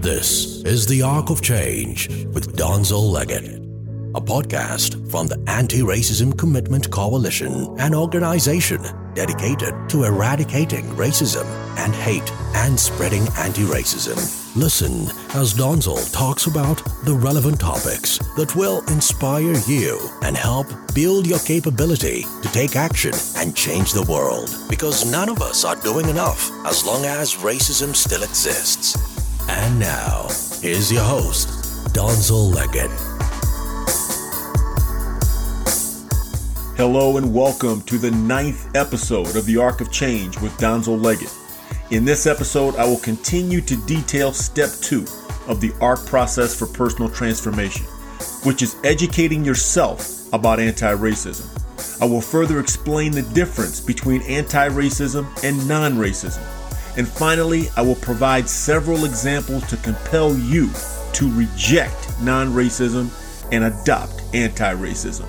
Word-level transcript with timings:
This 0.00 0.62
is 0.62 0.86
The 0.86 1.02
Arc 1.02 1.28
of 1.28 1.42
Change 1.42 2.08
with 2.32 2.56
Donzel 2.56 3.12
Leggett, 3.12 3.56
a 4.14 4.20
podcast 4.22 5.10
from 5.10 5.26
the 5.26 5.38
Anti 5.46 5.80
Racism 5.80 6.36
Commitment 6.38 6.90
Coalition, 6.90 7.78
an 7.78 7.94
organization 7.94 8.80
dedicated 9.14 9.74
to 9.88 10.04
eradicating 10.04 10.86
racism 10.96 11.46
and 11.78 11.94
hate 11.94 12.30
and 12.54 12.78
spreading 12.78 13.26
anti 13.38 13.62
racism. 13.62 14.16
Listen 14.56 15.08
as 15.34 15.52
Donzel 15.52 16.12
talks 16.12 16.46
about 16.46 16.76
the 17.04 17.14
relevant 17.14 17.58
topics 17.58 18.18
that 18.36 18.54
will 18.54 18.82
inspire 18.86 19.56
you 19.66 19.98
and 20.22 20.36
help 20.36 20.68
build 20.94 21.26
your 21.26 21.40
capability 21.40 22.22
to 22.42 22.48
take 22.52 22.76
action 22.76 23.12
and 23.36 23.56
change 23.56 23.92
the 23.92 24.06
world. 24.10 24.54
Because 24.70 25.10
none 25.10 25.28
of 25.28 25.42
us 25.42 25.64
are 25.64 25.76
doing 25.76 26.08
enough 26.08 26.50
as 26.66 26.84
long 26.86 27.04
as 27.04 27.34
racism 27.34 27.96
still 27.96 28.22
exists. 28.22 28.96
And 29.48 29.80
now, 29.80 30.28
here's 30.62 30.92
your 30.92 31.02
host, 31.02 31.48
Donzel 31.92 32.54
Leggett. 32.54 33.13
Hello 36.76 37.18
and 37.18 37.32
welcome 37.32 37.82
to 37.82 37.98
the 37.98 38.10
ninth 38.10 38.74
episode 38.74 39.36
of 39.36 39.46
The 39.46 39.56
Arc 39.56 39.80
of 39.80 39.92
Change 39.92 40.40
with 40.40 40.50
Donzel 40.58 41.00
Leggett. 41.00 41.32
In 41.92 42.04
this 42.04 42.26
episode, 42.26 42.74
I 42.74 42.84
will 42.84 42.98
continue 42.98 43.60
to 43.60 43.76
detail 43.86 44.32
step 44.32 44.70
two 44.80 45.02
of 45.46 45.60
the 45.60 45.70
ARCC 45.80 46.04
process 46.04 46.52
for 46.52 46.66
personal 46.66 47.08
transformation, 47.08 47.84
which 48.42 48.60
is 48.60 48.74
educating 48.82 49.44
yourself 49.44 50.32
about 50.32 50.58
anti 50.58 50.92
racism. 50.96 51.46
I 52.02 52.06
will 52.06 52.20
further 52.20 52.58
explain 52.58 53.12
the 53.12 53.22
difference 53.22 53.80
between 53.80 54.22
anti 54.22 54.68
racism 54.70 55.28
and 55.44 55.68
non 55.68 55.94
racism. 55.94 56.42
And 56.98 57.06
finally, 57.06 57.68
I 57.76 57.82
will 57.82 57.94
provide 57.94 58.48
several 58.48 59.04
examples 59.04 59.64
to 59.68 59.76
compel 59.76 60.36
you 60.36 60.70
to 61.12 61.32
reject 61.38 62.20
non 62.20 62.48
racism 62.48 63.10
and 63.52 63.62
adopt 63.62 64.24
anti 64.34 64.74
racism. 64.74 65.28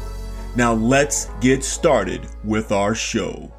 Now 0.58 0.74
let's 0.74 1.26
get 1.42 1.66
started 1.66 2.30
with 2.46 2.72
our 2.72 2.96
show. 2.96 3.52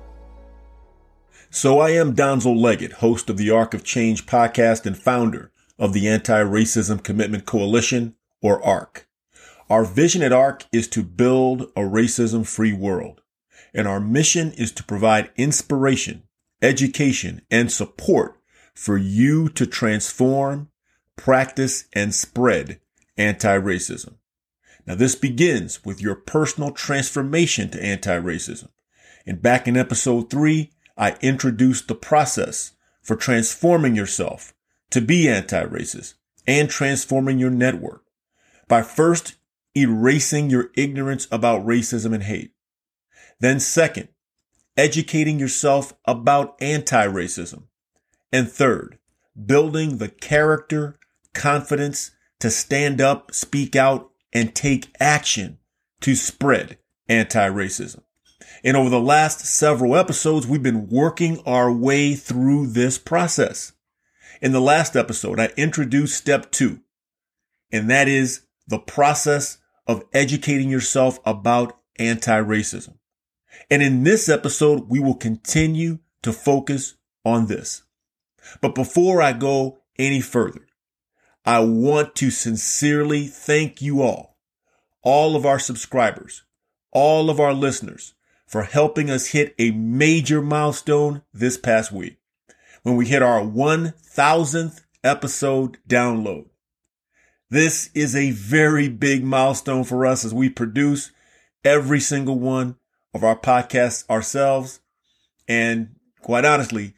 So 1.51 1.79
I 1.79 1.91
am 1.91 2.17
Donzel 2.17 2.59
Leggett, 2.59 2.93
host 2.95 3.29
of 3.29 3.37
the 3.37 3.51
Arc 3.51 3.75
of 3.75 3.85
Change 3.85 4.25
podcast 4.25 4.87
and 4.87 4.97
founder 4.97 5.53
of 5.79 5.93
the 5.93 6.09
Anti-Racism 6.09 7.05
Commitment 7.05 7.45
Coalition, 7.45 8.15
or 8.41 8.63
ARCC. 8.63 9.05
Our 9.69 9.85
vision 9.85 10.23
at 10.23 10.33
ARCC 10.33 10.65
is 10.73 10.89
to 10.89 11.03
build 11.03 11.65
a 11.77 11.81
racism-free 11.81 12.73
world. 12.73 13.21
And 13.75 13.87
our 13.87 14.01
mission 14.01 14.53
is 14.53 14.73
to 14.73 14.85
provide 14.85 15.31
inspiration, 15.37 16.23
education, 16.63 17.43
and 17.51 17.71
support 17.71 18.41
for 18.75 18.97
you 18.97 19.51
to 19.51 19.67
transform, 19.67 20.71
practice, 21.17 21.85
and 21.93 22.15
spread 22.15 22.81
anti-racism. 23.19 24.15
Now, 24.87 24.95
this 24.95 25.17
begins 25.17 25.85
with 25.85 26.01
your 26.01 26.15
personal 26.15 26.71
transformation 26.71 27.71
to 27.71 27.83
anti-racism. 27.83 28.69
And 29.27 29.43
back 29.43 29.67
in 29.67 29.77
episode 29.77 30.31
three, 30.31 30.71
I 30.97 31.17
introduced 31.21 31.89
the 31.89 31.95
process 31.95 32.73
for 33.03 33.17
transforming 33.17 33.97
yourself 33.97 34.55
to 34.91 35.01
be 35.01 35.29
anti-racist 35.29 36.15
and 36.47 36.71
transforming 36.71 37.39
your 37.39 37.51
network 37.51 38.05
by 38.69 38.83
first 38.83 39.35
erasing 39.75 40.51
your 40.51 40.71
ignorance 40.77 41.27
about 41.31 41.67
racism 41.67 42.15
and 42.15 42.23
hate. 42.23 42.53
Then 43.41 43.61
second, 43.61 44.09
educating 44.77 45.39
yourself 45.39 45.93
about 46.05 46.57
anti-racism. 46.61 47.65
And 48.33 48.51
third, 48.51 48.99
building 49.45 49.99
the 49.99 50.09
character, 50.09 50.99
confidence 51.35 52.13
to 52.41 52.51
stand 52.51 53.01
up, 53.01 53.35
speak 53.35 53.77
out, 53.77 54.11
and 54.33 54.55
take 54.55 54.95
action 55.01 55.59
to 56.01 56.15
spread 56.15 56.79
anti-racism. 57.09 58.03
And 58.63 58.77
over 58.77 58.91
the 58.91 59.01
last 59.01 59.41
several 59.41 59.97
episodes, 59.97 60.47
we've 60.47 60.63
been 60.63 60.89
working 60.89 61.41
our 61.47 61.73
way 61.73 62.15
through 62.15 62.69
this 62.69 62.99
process. 62.99 63.73
In 64.43 64.53
the 64.53 64.61
last 64.61 64.97
episode, 64.97 65.41
I 65.41 65.51
introduced 65.57 66.19
step 66.19 66.51
two, 66.51 66.81
and 67.73 67.89
that 67.91 68.09
is 68.09 68.43
the 68.67 68.79
process 68.79 69.59
of 69.87 70.05
educating 70.13 70.69
yourself 70.69 71.19
about 71.25 71.79
anti-racism. 71.99 72.99
And 73.71 73.83
in 73.83 74.03
this 74.03 74.29
episode, 74.29 74.89
we 74.89 75.01
will 75.01 75.15
continue 75.15 76.01
to 76.23 76.33
focus 76.33 76.95
on 77.25 77.47
this. 77.47 77.85
But 78.61 78.75
before 78.75 79.23
I 79.23 79.33
go 79.33 79.79
any 79.99 80.21
further, 80.21 80.66
I 81.47 81.61
want 81.61 82.17
to 82.17 82.31
sincerely 82.33 83.29
thank 83.29 83.81
you 83.81 84.03
all, 84.03 84.37
all 85.03 85.37
of 85.37 85.47
our 85.47 85.61
subscribers, 85.61 86.43
all 86.91 87.31
of 87.31 87.39
our 87.39 87.55
listeners 87.55 88.15
for 88.49 88.65
helping 88.65 89.11
us 89.11 89.29
hit 89.29 89.55
a 89.57 89.71
major 89.71 90.43
milestone 90.43 91.23
this 91.33 91.57
past 91.57 91.93
week 91.93 92.17
when 92.83 92.97
we 92.97 93.07
hit 93.07 93.23
our 93.23 93.43
1000th 93.43 94.81
episode 95.05 95.79
download. 95.89 96.47
This 97.49 97.91
is 97.95 98.17
a 98.17 98.33
very 98.33 98.89
big 98.89 99.23
milestone 99.23 99.85
for 99.85 100.05
us 100.05 100.25
as 100.25 100.35
we 100.35 100.51
produce 100.51 101.13
every 101.65 102.01
single 102.01 102.41
one 102.41 102.75
of 103.15 103.23
our 103.23 103.39
podcasts 103.39 104.09
ourselves. 104.11 104.81
And 105.47 105.95
quite 106.21 106.45
honestly, 106.45 106.96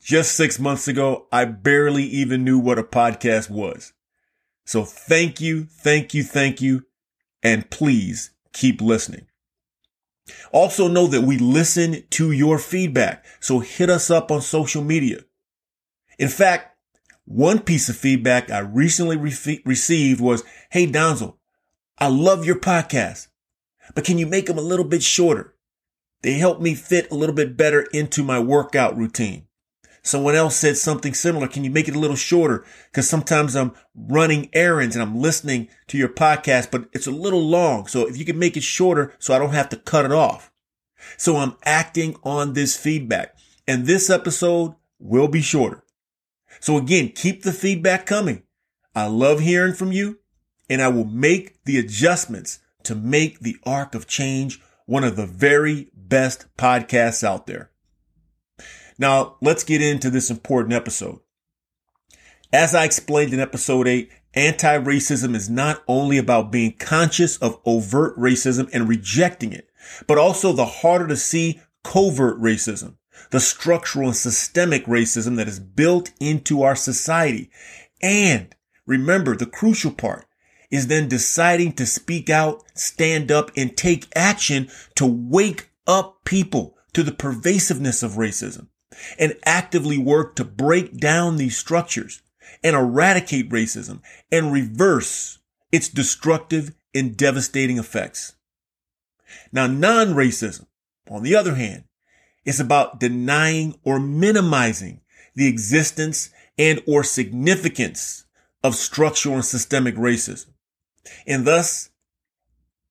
just 0.00 0.36
six 0.36 0.58
months 0.58 0.88
ago, 0.88 1.26
I 1.30 1.44
barely 1.44 2.04
even 2.04 2.44
knew 2.44 2.58
what 2.58 2.78
a 2.78 2.82
podcast 2.82 3.50
was. 3.50 3.92
So 4.64 4.84
thank 4.84 5.40
you, 5.40 5.64
thank 5.64 6.14
you, 6.14 6.22
thank 6.22 6.60
you, 6.60 6.86
and 7.42 7.68
please 7.70 8.30
keep 8.52 8.80
listening. 8.80 9.26
Also 10.52 10.88
know 10.88 11.06
that 11.08 11.22
we 11.22 11.38
listen 11.38 12.04
to 12.10 12.32
your 12.32 12.58
feedback. 12.58 13.24
So 13.40 13.58
hit 13.60 13.90
us 13.90 14.10
up 14.10 14.30
on 14.30 14.40
social 14.40 14.82
media. 14.82 15.20
In 16.18 16.28
fact, 16.28 16.76
one 17.24 17.60
piece 17.60 17.88
of 17.88 17.96
feedback 17.96 18.50
I 18.50 18.60
recently 18.60 19.16
re- 19.16 19.62
received 19.64 20.20
was, 20.20 20.44
Hey, 20.70 20.86
Donzel, 20.86 21.36
I 21.98 22.08
love 22.08 22.44
your 22.44 22.58
podcast, 22.58 23.28
but 23.94 24.04
can 24.04 24.18
you 24.18 24.26
make 24.26 24.46
them 24.46 24.58
a 24.58 24.62
little 24.62 24.84
bit 24.84 25.02
shorter? 25.02 25.54
They 26.22 26.34
help 26.34 26.60
me 26.60 26.74
fit 26.74 27.10
a 27.10 27.14
little 27.14 27.34
bit 27.34 27.56
better 27.56 27.82
into 27.92 28.22
my 28.22 28.38
workout 28.38 28.96
routine. 28.96 29.46
Someone 30.02 30.34
else 30.34 30.56
said 30.56 30.76
something 30.76 31.12
similar. 31.12 31.46
Can 31.46 31.64
you 31.64 31.70
make 31.70 31.88
it 31.88 31.94
a 31.94 31.98
little 31.98 32.16
shorter? 32.16 32.64
Because 32.90 33.08
sometimes 33.08 33.54
I'm 33.54 33.72
running 33.94 34.48
errands 34.52 34.96
and 34.96 35.02
I'm 35.02 35.16
listening 35.20 35.68
to 35.88 35.98
your 35.98 36.08
podcast, 36.08 36.70
but 36.70 36.88
it's 36.92 37.06
a 37.06 37.12
little 37.12 37.42
long. 37.42 37.86
So 37.86 38.08
if 38.08 38.16
you 38.16 38.24
can 38.24 38.38
make 38.38 38.56
it 38.56 38.62
shorter 38.62 39.14
so 39.18 39.34
I 39.34 39.38
don't 39.38 39.52
have 39.52 39.68
to 39.70 39.76
cut 39.76 40.04
it 40.04 40.12
off. 40.12 40.50
So 41.16 41.36
I'm 41.36 41.56
acting 41.64 42.16
on 42.22 42.54
this 42.54 42.76
feedback 42.76 43.36
and 43.66 43.86
this 43.86 44.08
episode 44.10 44.74
will 44.98 45.28
be 45.28 45.42
shorter. 45.42 45.84
So 46.60 46.76
again, 46.76 47.12
keep 47.14 47.42
the 47.42 47.52
feedback 47.52 48.06
coming. 48.06 48.42
I 48.94 49.06
love 49.06 49.40
hearing 49.40 49.74
from 49.74 49.92
you 49.92 50.18
and 50.68 50.80
I 50.80 50.88
will 50.88 51.04
make 51.04 51.62
the 51.64 51.78
adjustments 51.78 52.60
to 52.84 52.94
make 52.94 53.40
the 53.40 53.56
arc 53.64 53.94
of 53.94 54.06
change 54.06 54.60
one 54.86 55.04
of 55.04 55.16
the 55.16 55.26
very 55.26 55.90
best 55.94 56.46
podcasts 56.56 57.22
out 57.22 57.46
there. 57.46 57.69
Now, 59.00 59.36
let's 59.40 59.64
get 59.64 59.80
into 59.80 60.10
this 60.10 60.30
important 60.30 60.74
episode. 60.74 61.20
As 62.52 62.74
I 62.74 62.84
explained 62.84 63.32
in 63.32 63.40
episode 63.40 63.88
8, 63.88 64.10
anti-racism 64.34 65.34
is 65.34 65.48
not 65.48 65.82
only 65.88 66.18
about 66.18 66.52
being 66.52 66.74
conscious 66.74 67.38
of 67.38 67.58
overt 67.64 68.14
racism 68.18 68.68
and 68.74 68.90
rejecting 68.90 69.54
it, 69.54 69.70
but 70.06 70.18
also 70.18 70.52
the 70.52 70.66
harder 70.66 71.08
to 71.08 71.16
see 71.16 71.62
covert 71.82 72.38
racism, 72.42 72.96
the 73.30 73.40
structural 73.40 74.08
and 74.08 74.16
systemic 74.16 74.84
racism 74.84 75.36
that 75.36 75.48
is 75.48 75.60
built 75.60 76.10
into 76.20 76.62
our 76.62 76.76
society. 76.76 77.50
And 78.02 78.54
remember, 78.84 79.34
the 79.34 79.46
crucial 79.46 79.92
part 79.92 80.26
is 80.70 80.88
then 80.88 81.08
deciding 81.08 81.72
to 81.72 81.86
speak 81.86 82.28
out, 82.28 82.62
stand 82.74 83.32
up, 83.32 83.50
and 83.56 83.74
take 83.74 84.08
action 84.14 84.68
to 84.96 85.06
wake 85.06 85.70
up 85.86 86.22
people 86.26 86.76
to 86.92 87.02
the 87.02 87.12
pervasiveness 87.12 88.02
of 88.02 88.12
racism 88.12 88.66
and 89.18 89.36
actively 89.44 89.98
work 89.98 90.36
to 90.36 90.44
break 90.44 90.96
down 90.96 91.36
these 91.36 91.56
structures 91.56 92.22
and 92.62 92.74
eradicate 92.76 93.50
racism 93.50 94.00
and 94.30 94.52
reverse 94.52 95.38
its 95.72 95.88
destructive 95.88 96.74
and 96.94 97.16
devastating 97.16 97.78
effects. 97.78 98.34
Now, 99.52 99.66
non-racism, 99.66 100.66
on 101.08 101.22
the 101.22 101.36
other 101.36 101.54
hand, 101.54 101.84
is 102.44 102.58
about 102.58 102.98
denying 102.98 103.78
or 103.84 104.00
minimizing 104.00 105.00
the 105.34 105.46
existence 105.46 106.30
and 106.58 106.82
or 106.86 107.04
significance 107.04 108.24
of 108.62 108.74
structural 108.74 109.36
and 109.36 109.44
systemic 109.44 109.94
racism. 109.94 110.48
And 111.26 111.46
thus, 111.46 111.90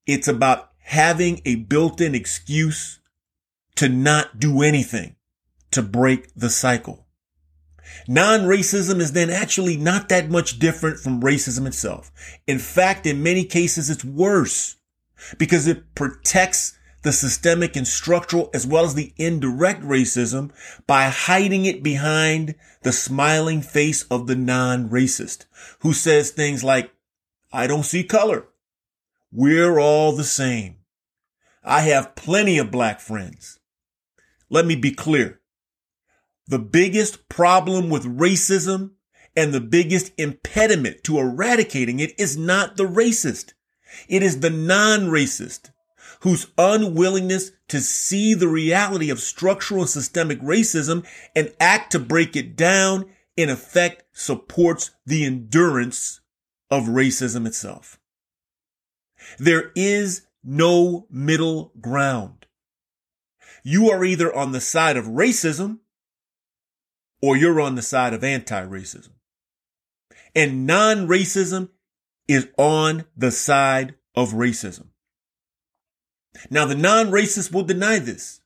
it's 0.08 0.28
about 0.28 0.72
having 0.80 1.42
a 1.46 1.56
built-in 1.56 2.16
excuse 2.16 3.00
to 3.76 3.90
not 3.90 4.40
do 4.40 4.62
anything 4.62 5.16
to 5.72 5.82
break 5.82 6.34
the 6.36 6.50
cycle. 6.50 7.08
Non-racism 8.08 9.00
is 9.00 9.14
then 9.14 9.30
actually 9.30 9.78
not 9.78 10.10
that 10.10 10.30
much 10.30 10.60
different 10.60 11.00
from 11.00 11.22
racism 11.22 11.66
itself. 11.66 12.12
In 12.48 12.60
fact, 12.60 13.06
in 13.06 13.24
many 13.24 13.44
cases, 13.46 13.90
it's 13.90 14.06
worse 14.06 14.78
because 15.38 15.68
it 15.68 15.96
protects 15.96 16.78
the 17.02 17.12
systemic 17.12 17.76
and 17.76 17.88
structural 17.88 18.50
as 18.54 18.68
well 18.68 18.84
as 18.84 18.96
the 18.96 19.14
indirect 19.18 19.82
racism 19.82 20.52
by 20.86 21.06
hiding 21.06 21.66
it 21.66 21.82
behind 21.82 22.56
the 22.84 22.92
smiling 22.92 23.62
face 23.62 24.04
of 24.04 24.28
the 24.28 24.36
non-racist 24.36 25.46
who 25.80 25.94
says 25.94 26.32
things 26.32 26.64
like, 26.64 26.92
I 27.52 27.68
don't 27.68 27.84
see 27.84 28.04
color. 28.04 28.48
We're 29.32 29.80
all 29.80 30.12
the 30.12 30.24
same. 30.24 30.78
I 31.64 31.82
have 31.82 32.16
plenty 32.16 32.58
of 32.58 32.72
black 32.72 33.00
friends. 33.00 33.60
Let 34.50 34.66
me 34.66 34.76
be 34.76 34.92
clear. 34.92 35.39
The 36.50 36.60
biggest 36.60 37.30
problem 37.30 37.92
with 37.92 38.18
racism 38.18 38.94
and 39.36 39.54
the 39.54 39.62
biggest 39.62 40.12
impediment 40.18 41.04
to 41.04 41.20
eradicating 41.20 42.00
it 42.00 42.20
is 42.20 42.38
not 42.38 42.76
the 42.76 42.86
racist. 42.86 43.54
It 44.08 44.24
is 44.24 44.40
the 44.40 44.50
non-racist 44.50 45.70
whose 46.22 46.48
unwillingness 46.58 47.52
to 47.68 47.80
see 47.80 48.34
the 48.34 48.48
reality 48.48 49.12
of 49.12 49.20
structural 49.20 49.82
and 49.82 49.90
systemic 49.90 50.42
racism 50.42 51.06
and 51.36 51.54
act 51.60 51.92
to 51.92 52.00
break 52.00 52.36
it 52.36 52.56
down 52.56 53.06
in 53.38 53.50
effect 53.52 54.04
supports 54.12 54.90
the 55.06 55.26
endurance 55.26 56.20
of 56.72 56.86
racism 56.86 57.46
itself. 57.46 58.00
There 59.38 59.72
is 59.76 60.24
no 60.44 61.06
middle 61.12 61.74
ground. 61.80 62.48
You 63.62 63.92
are 63.92 64.04
either 64.04 64.36
on 64.36 64.52
the 64.52 64.62
side 64.62 64.98
of 64.98 65.06
racism 65.06 65.82
or 67.22 67.36
you're 67.36 67.60
on 67.60 67.76
the 67.76 67.82
side 67.82 68.14
of 68.14 68.24
anti-racism. 68.24 69.10
And 70.36 70.66
non-racism 70.66 71.70
is 72.28 72.48
on 72.58 73.06
the 73.18 73.32
side 73.32 73.96
of 74.16 74.34
racism. 74.34 74.88
Now, 76.50 76.66
the 76.66 76.76
non-racists 76.76 77.52
will 77.52 77.64
deny 77.64 78.00
this. 78.00 78.42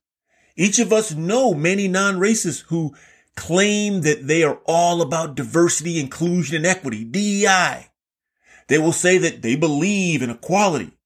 Each 0.56 0.80
of 0.80 0.94
us 0.94 1.14
know 1.14 1.54
many 1.54 1.88
non-racists 1.88 2.64
who 2.68 2.96
claim 3.36 4.02
that 4.02 4.28
they 4.28 4.44
are 4.44 4.60
all 4.66 5.02
about 5.02 5.36
diversity, 5.36 6.00
inclusion, 6.00 6.58
and 6.58 6.66
equity, 6.66 7.04
DEI. 7.04 7.90
They 8.68 8.78
will 8.78 8.94
say 8.94 9.18
that 9.18 9.42
they 9.42 9.56
believe 9.56 10.22
in 10.22 10.30
equality. 10.30 10.98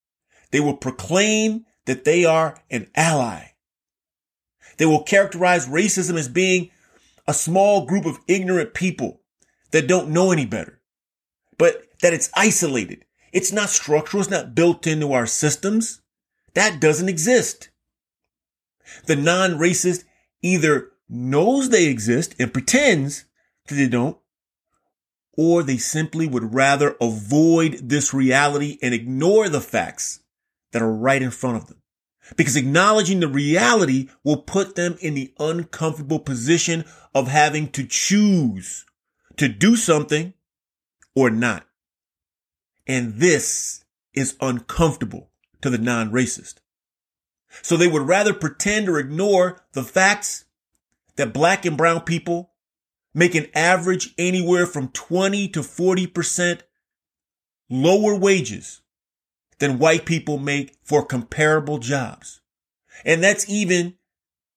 They 0.52 0.60
will 0.60 0.78
proclaim 0.78 1.66
that 1.86 2.04
they 2.04 2.26
are 2.26 2.62
an 2.70 2.88
ally. 2.96 3.54
They 4.78 4.86
will 4.86 5.04
characterize 5.04 5.68
racism 5.68 6.18
as 6.18 6.30
being 6.30 6.70
a 7.28 7.34
small 7.34 7.86
group 7.86 8.06
of 8.06 8.20
ignorant 8.28 8.74
people 8.74 9.22
that 9.72 9.88
don't 9.88 10.10
know 10.10 10.32
any 10.32 10.46
better, 10.46 10.82
but 11.58 11.84
that 12.02 12.14
it's 12.14 12.30
isolated. 12.36 13.06
It's 13.34 13.52
not 13.52 13.70
structural. 13.70 14.22
It's 14.22 14.32
not 14.32 14.56
built 14.56 14.88
into 14.88 15.14
our 15.14 15.26
systems. 15.26 16.02
That 16.54 16.80
doesn't 16.80 17.10
exist. 17.10 17.70
The 19.06 19.16
non-racist 19.16 20.06
either 20.42 20.92
knows 21.10 21.70
they 21.70 21.86
exist 21.86 22.36
and 22.40 22.54
pretends 22.54 23.26
that 23.68 23.76
they 23.76 23.88
don't, 23.88 24.18
or 25.36 25.62
they 25.62 25.78
simply 25.78 26.28
would 26.28 26.54
rather 26.54 26.96
avoid 27.02 27.74
this 27.90 28.14
reality 28.14 28.78
and 28.82 28.94
ignore 28.94 29.50
the 29.50 29.62
facts 29.62 30.22
that 30.72 30.82
are 30.82 30.94
right 30.94 31.22
in 31.22 31.32
front 31.32 31.58
of 31.58 31.68
them. 31.68 31.77
Because 32.36 32.56
acknowledging 32.56 33.20
the 33.20 33.28
reality 33.28 34.10
will 34.24 34.42
put 34.42 34.76
them 34.76 34.98
in 35.00 35.14
the 35.14 35.34
uncomfortable 35.40 36.20
position 36.20 36.84
of 37.16 37.28
having 37.28 37.70
to 37.70 37.86
choose 37.86 38.86
to 39.38 39.48
do 39.48 39.76
something 39.76 40.34
or 41.16 41.30
not. 41.30 41.66
And 42.86 43.16
this 43.16 43.84
is 44.14 44.36
uncomfortable 44.42 45.30
to 45.62 45.70
the 45.70 45.78
non-racist. 45.78 46.56
So 47.62 47.78
they 47.78 47.88
would 47.88 48.08
rather 48.08 48.34
pretend 48.34 48.90
or 48.90 49.00
ignore 49.00 49.64
the 49.74 49.84
facts 49.84 50.46
that 51.16 51.34
black 51.34 51.66
and 51.66 51.78
brown 51.78 52.02
people 52.02 52.52
make 53.14 53.36
an 53.36 53.48
average 53.56 54.14
anywhere 54.18 54.66
from 54.66 54.90
20 54.90 55.48
to 55.50 55.62
40% 55.62 56.62
lower 57.70 58.16
wages 58.16 58.82
than 59.60 59.80
white 59.80 60.06
people 60.06 60.38
make 60.38 60.76
for 60.84 61.06
comparable 61.06 61.78
jobs. 61.78 62.42
And 63.06 63.24
that's 63.24 63.50
even 63.50 63.96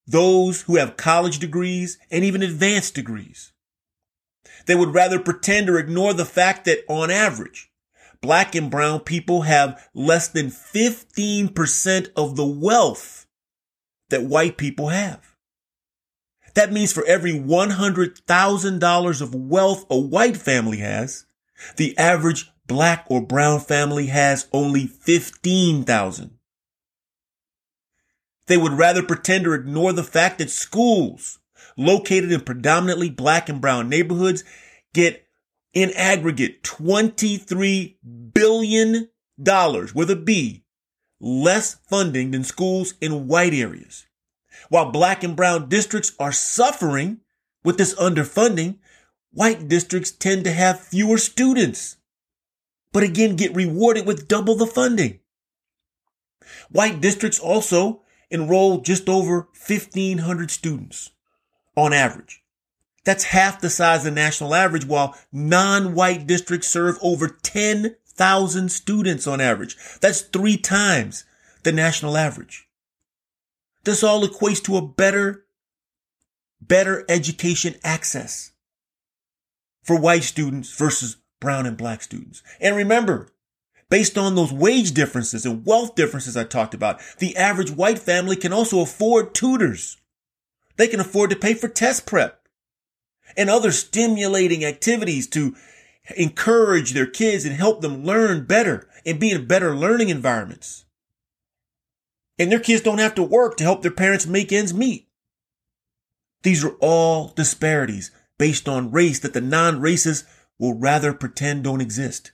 those 0.07 0.63
who 0.63 0.77
have 0.77 0.97
college 0.97 1.39
degrees 1.39 1.99
and 2.11 2.25
even 2.25 2.43
advanced 2.43 2.95
degrees. 2.95 3.53
They 4.67 4.75
would 4.75 4.95
rather 4.95 5.19
pretend 5.19 5.69
or 5.69 5.79
ignore 5.79 6.15
the 6.15 6.25
fact 6.25 6.65
that 6.65 6.85
on 6.89 7.11
average, 7.11 7.71
black 8.21 8.55
and 8.55 8.71
brown 8.71 9.01
people 9.01 9.43
have 9.43 9.89
less 9.95 10.29
than 10.29 10.47
15% 10.49 12.11
of 12.17 12.37
the 12.37 12.47
wealth 12.47 13.27
that 14.11 14.25
white 14.25 14.57
people 14.57 14.89
have. 14.89 15.37
That 16.55 16.73
means 16.73 16.93
for 16.93 17.05
every 17.05 17.33
$100,000 17.33 19.21
of 19.21 19.35
wealth 19.35 19.87
a 19.89 19.99
white 19.99 20.37
family 20.37 20.79
has, 20.79 21.27
the 21.77 21.97
average 21.97 22.50
black 22.71 23.05
or 23.09 23.21
brown 23.21 23.59
family 23.59 24.07
has 24.07 24.47
only 24.53 24.87
15,000. 24.87 26.31
They 28.47 28.57
would 28.57 28.75
rather 28.75 29.03
pretend 29.03 29.45
or 29.49 29.57
ignore 29.57 29.93
the 29.93 30.05
fact 30.05 30.39
that 30.39 30.51
schools 30.51 31.41
located 31.77 32.31
in 32.31 32.43
predominantly 32.43 33.11
black 33.11 33.49
and 33.49 33.61
brown 33.61 33.89
neighborhoods 33.89 34.45
get 34.95 35.27
in 35.75 35.91
aggregate 35.97 36.63
$23 36.63 37.97
billion 38.33 39.09
with 39.37 40.11
a 40.11 40.23
B 40.25 40.63
less 41.21 41.75
funding 41.89 42.31
than 42.31 42.45
schools 42.45 42.95
in 43.01 43.27
white 43.27 43.53
areas. 43.53 44.07
While 44.69 44.93
black 44.93 45.25
and 45.25 45.35
brown 45.35 45.69
districts 45.69 46.13
are 46.21 46.31
suffering 46.31 47.19
with 47.65 47.79
this 47.79 47.97
underfunding, 47.97 48.79
white 49.33 49.67
districts 49.67 50.13
tend 50.13 50.45
to 50.45 50.53
have 50.53 50.81
fewer 50.81 51.19
students, 51.19 51.97
but 52.93 53.03
again 53.03 53.37
get 53.37 53.55
rewarded 53.55 54.07
with 54.07 54.29
double 54.29 54.55
the 54.55 54.67
funding. 54.67 55.21
White 56.71 57.01
districts 57.01 57.39
also 57.39 58.03
enroll 58.31 58.81
just 58.81 59.09
over 59.09 59.49
1500 59.67 60.51
students 60.51 61.11
on 61.77 61.93
average. 61.93 62.43
That's 63.05 63.25
half 63.25 63.61
the 63.61 63.71
size 63.71 64.01
of 64.01 64.05
the 64.05 64.11
national 64.11 64.55
average, 64.55 64.85
while 64.85 65.17
non-white 65.33 66.27
districts 66.27 66.69
serve 66.69 66.99
over 67.01 67.29
10,000 67.29 68.69
students 68.71 69.27
on 69.27 69.41
average. 69.41 69.77
That's 70.01 70.21
three 70.21 70.57
times 70.57 71.25
the 71.63 71.73
national 71.73 72.17
average. 72.17 72.69
This 73.85 74.05
all 74.05 74.27
equates 74.27 74.63
to 74.65 74.77
a 74.77 74.87
better, 74.87 75.47
better 76.61 77.05
education 77.09 77.77
access 77.83 78.53
for 79.83 79.99
white 79.99 80.23
students 80.23 80.77
versus 80.77 81.17
brown 81.41 81.67
and 81.67 81.77
black 81.77 82.03
students. 82.03 82.43
And 82.61 82.77
remember, 82.77 83.29
based 83.89 84.17
on 84.17 84.35
those 84.35 84.53
wage 84.53 84.93
differences 84.93 85.45
and 85.45 85.67
wealth 85.67 85.95
differences 85.95 86.37
I 86.37 86.45
talked 86.45 86.75
about, 86.75 87.01
the 87.19 87.37
average 87.37 87.71
white 87.71 87.99
family 87.99 88.37
can 88.37 88.53
also 88.53 88.81
afford 88.81 89.35
tutors. 89.35 89.97
They 90.77 90.89
can 90.89 91.01
afford 91.01 91.31
to 91.31 91.37
pay 91.37 91.55
for 91.55 91.69
test 91.69 92.07
prep 92.07 92.47
and 93.37 93.51
other 93.51 93.73
stimulating 93.73 94.65
activities 94.65 95.27
to 95.29 95.55
encourage 96.17 96.93
their 96.93 97.07
kids 97.07 97.45
and 97.45 97.55
help 97.55 97.81
them 97.81 98.05
learn 98.05 98.45
better 98.45 98.89
and 99.05 99.21
be 99.21 99.31
in 99.31 99.47
better 99.47 99.77
learning 99.77 100.09
environments. 100.09 100.85
And 102.39 102.51
their 102.51 102.61
kids 102.61 102.83
don't 102.83 102.99
have 102.99 103.15
to 103.17 103.23
work 103.23 103.57
to 103.59 103.65
help 103.65 103.83
their 103.83 103.91
parents 103.91 104.27
make 104.27 104.53
ends 104.53 104.73
meet. 104.73 105.09
These 106.43 106.65
are 106.65 106.77
all 106.81 107.29
disparities 107.29 108.11
based 108.39 108.69
on 108.69 108.91
race 108.91 109.19
that 109.21 109.35
the 109.35 109.43
non-racists 109.43 110.25
will 110.61 110.79
rather 110.79 111.13
pretend 111.13 111.65
don't 111.65 111.81
exist. 111.81 112.31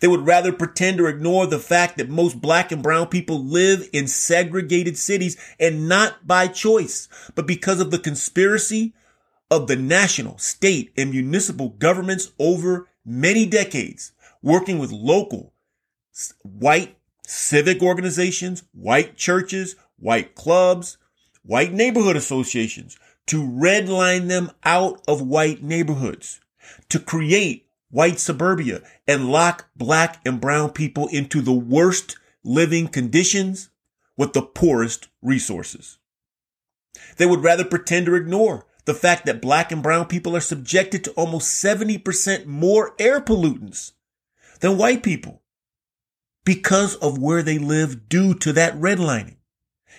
They 0.00 0.08
would 0.08 0.24
rather 0.24 0.52
pretend 0.52 1.00
or 1.00 1.08
ignore 1.08 1.46
the 1.46 1.58
fact 1.58 1.98
that 1.98 2.08
most 2.08 2.40
black 2.40 2.72
and 2.72 2.82
brown 2.82 3.08
people 3.08 3.44
live 3.44 3.86
in 3.92 4.06
segregated 4.06 4.96
cities 4.96 5.36
and 5.60 5.86
not 5.86 6.26
by 6.26 6.48
choice, 6.48 7.08
but 7.34 7.46
because 7.46 7.80
of 7.80 7.90
the 7.90 7.98
conspiracy 7.98 8.94
of 9.50 9.66
the 9.66 9.76
national, 9.76 10.38
state, 10.38 10.92
and 10.96 11.10
municipal 11.10 11.70
governments 11.70 12.32
over 12.38 12.88
many 13.04 13.44
decades, 13.44 14.12
working 14.42 14.78
with 14.78 14.90
local 14.90 15.52
white 16.42 16.96
civic 17.26 17.82
organizations, 17.82 18.62
white 18.72 19.16
churches, 19.16 19.76
white 19.98 20.34
clubs, 20.34 20.96
white 21.42 21.72
neighborhood 21.72 22.16
associations 22.16 22.98
to 23.26 23.42
redline 23.42 24.28
them 24.28 24.50
out 24.64 25.02
of 25.06 25.20
white 25.20 25.62
neighborhoods, 25.62 26.40
to 26.88 26.98
create 26.98 27.68
white 27.90 28.18
suburbia 28.18 28.82
and 29.06 29.30
lock 29.30 29.68
black 29.76 30.20
and 30.26 30.40
brown 30.40 30.70
people 30.70 31.08
into 31.08 31.40
the 31.40 31.52
worst 31.52 32.16
living 32.44 32.88
conditions 32.88 33.70
with 34.16 34.32
the 34.32 34.42
poorest 34.42 35.08
resources. 35.22 35.98
They 37.16 37.26
would 37.26 37.42
rather 37.42 37.64
pretend 37.64 38.08
or 38.08 38.16
ignore 38.16 38.66
the 38.86 38.94
fact 38.94 39.26
that 39.26 39.42
black 39.42 39.72
and 39.72 39.82
brown 39.82 40.06
people 40.06 40.36
are 40.36 40.40
subjected 40.40 41.04
to 41.04 41.10
almost 41.12 41.62
70% 41.62 42.46
more 42.46 42.94
air 42.98 43.20
pollutants 43.20 43.92
than 44.60 44.78
white 44.78 45.02
people 45.02 45.42
because 46.44 46.94
of 46.96 47.18
where 47.18 47.42
they 47.42 47.58
live 47.58 48.08
due 48.08 48.32
to 48.34 48.52
that 48.52 48.74
redlining. 48.76 49.36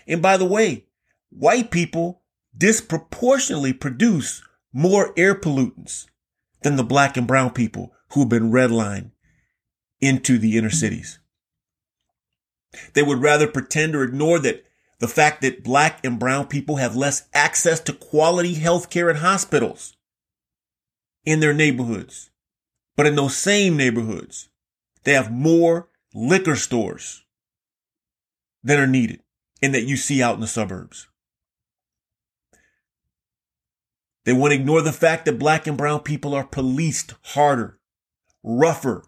And 0.07 0.21
by 0.21 0.37
the 0.37 0.45
way, 0.45 0.85
white 1.29 1.69
people 1.69 2.21
disproportionately 2.57 3.73
produce 3.73 4.41
more 4.71 5.13
air 5.17 5.35
pollutants 5.35 6.07
than 6.61 6.75
the 6.75 6.83
black 6.83 7.17
and 7.17 7.27
brown 7.27 7.51
people 7.51 7.93
who've 8.09 8.29
been 8.29 8.51
redlined 8.51 9.11
into 9.99 10.37
the 10.37 10.57
inner 10.57 10.69
mm-hmm. 10.69 10.77
cities. 10.77 11.19
They 12.93 13.03
would 13.03 13.21
rather 13.21 13.47
pretend 13.47 13.95
or 13.95 14.03
ignore 14.03 14.39
that 14.39 14.63
the 14.99 15.07
fact 15.07 15.41
that 15.41 15.63
black 15.63 16.03
and 16.03 16.19
brown 16.19 16.47
people 16.47 16.77
have 16.77 16.95
less 16.95 17.27
access 17.33 17.79
to 17.81 17.93
quality 17.93 18.55
health 18.55 18.89
care 18.89 19.09
in 19.09 19.17
hospitals 19.17 19.95
in 21.25 21.39
their 21.39 21.53
neighborhoods. 21.53 22.29
But 22.95 23.05
in 23.05 23.15
those 23.15 23.35
same 23.35 23.77
neighborhoods, 23.77 24.49
they 25.03 25.13
have 25.13 25.31
more 25.31 25.89
liquor 26.13 26.55
stores 26.55 27.23
than 28.63 28.79
are 28.79 28.87
needed 28.87 29.21
and 29.61 29.73
that 29.73 29.85
you 29.85 29.97
see 29.97 30.21
out 30.21 30.35
in 30.35 30.41
the 30.41 30.47
suburbs. 30.47 31.07
They 34.27 34.33
want 34.33 34.51
to 34.51 34.59
ignore 34.59 34.81
the 34.81 34.91
fact 34.91 35.23
that 35.23 35.39
black 35.39 35.67
and 35.67 35.77
brown 35.77 36.01
people 36.01 36.35
are 36.35 36.43
policed 36.43 37.13
harder, 37.27 37.79
rougher, 38.43 39.05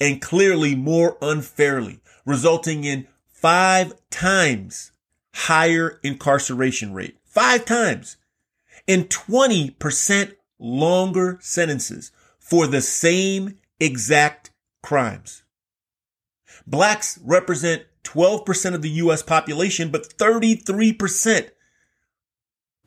and 0.00 0.22
clearly 0.22 0.74
more 0.74 1.18
unfairly, 1.20 2.00
resulting 2.24 2.84
in 2.84 3.06
five 3.28 3.92
times 4.08 4.92
higher 5.34 6.00
incarceration 6.02 6.94
rate. 6.94 7.18
Five 7.26 7.66
times. 7.66 8.16
And 8.88 9.10
20% 9.10 10.32
longer 10.58 11.36
sentences 11.42 12.10
for 12.38 12.66
the 12.66 12.80
same 12.80 13.58
exact 13.78 14.52
crimes. 14.82 15.42
Blacks 16.66 17.18
represent 17.22 17.82
12% 18.04 18.74
of 18.74 18.80
the 18.80 18.88
US 18.88 19.22
population, 19.22 19.90
but 19.90 20.16
33% 20.16 21.50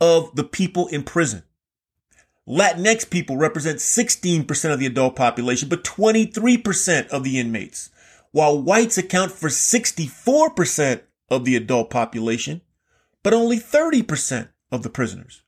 of 0.00 0.34
the 0.34 0.42
people 0.42 0.88
in 0.88 1.04
prison. 1.04 1.44
Latinx 2.48 3.08
people 3.08 3.36
represent 3.36 3.78
16% 3.78 4.72
of 4.72 4.78
the 4.78 4.86
adult 4.86 5.14
population, 5.14 5.68
but 5.68 5.84
23% 5.84 7.08
of 7.08 7.22
the 7.22 7.38
inmates, 7.38 7.90
while 8.32 8.60
whites 8.60 8.98
account 8.98 9.32
for 9.32 9.48
64% 9.48 11.02
of 11.28 11.44
the 11.44 11.56
adult 11.56 11.90
population, 11.90 12.60
but 13.22 13.34
only 13.34 13.58
30% 13.58 14.48
of 14.72 14.82
the 14.82 14.90
prisoners. 14.90 15.42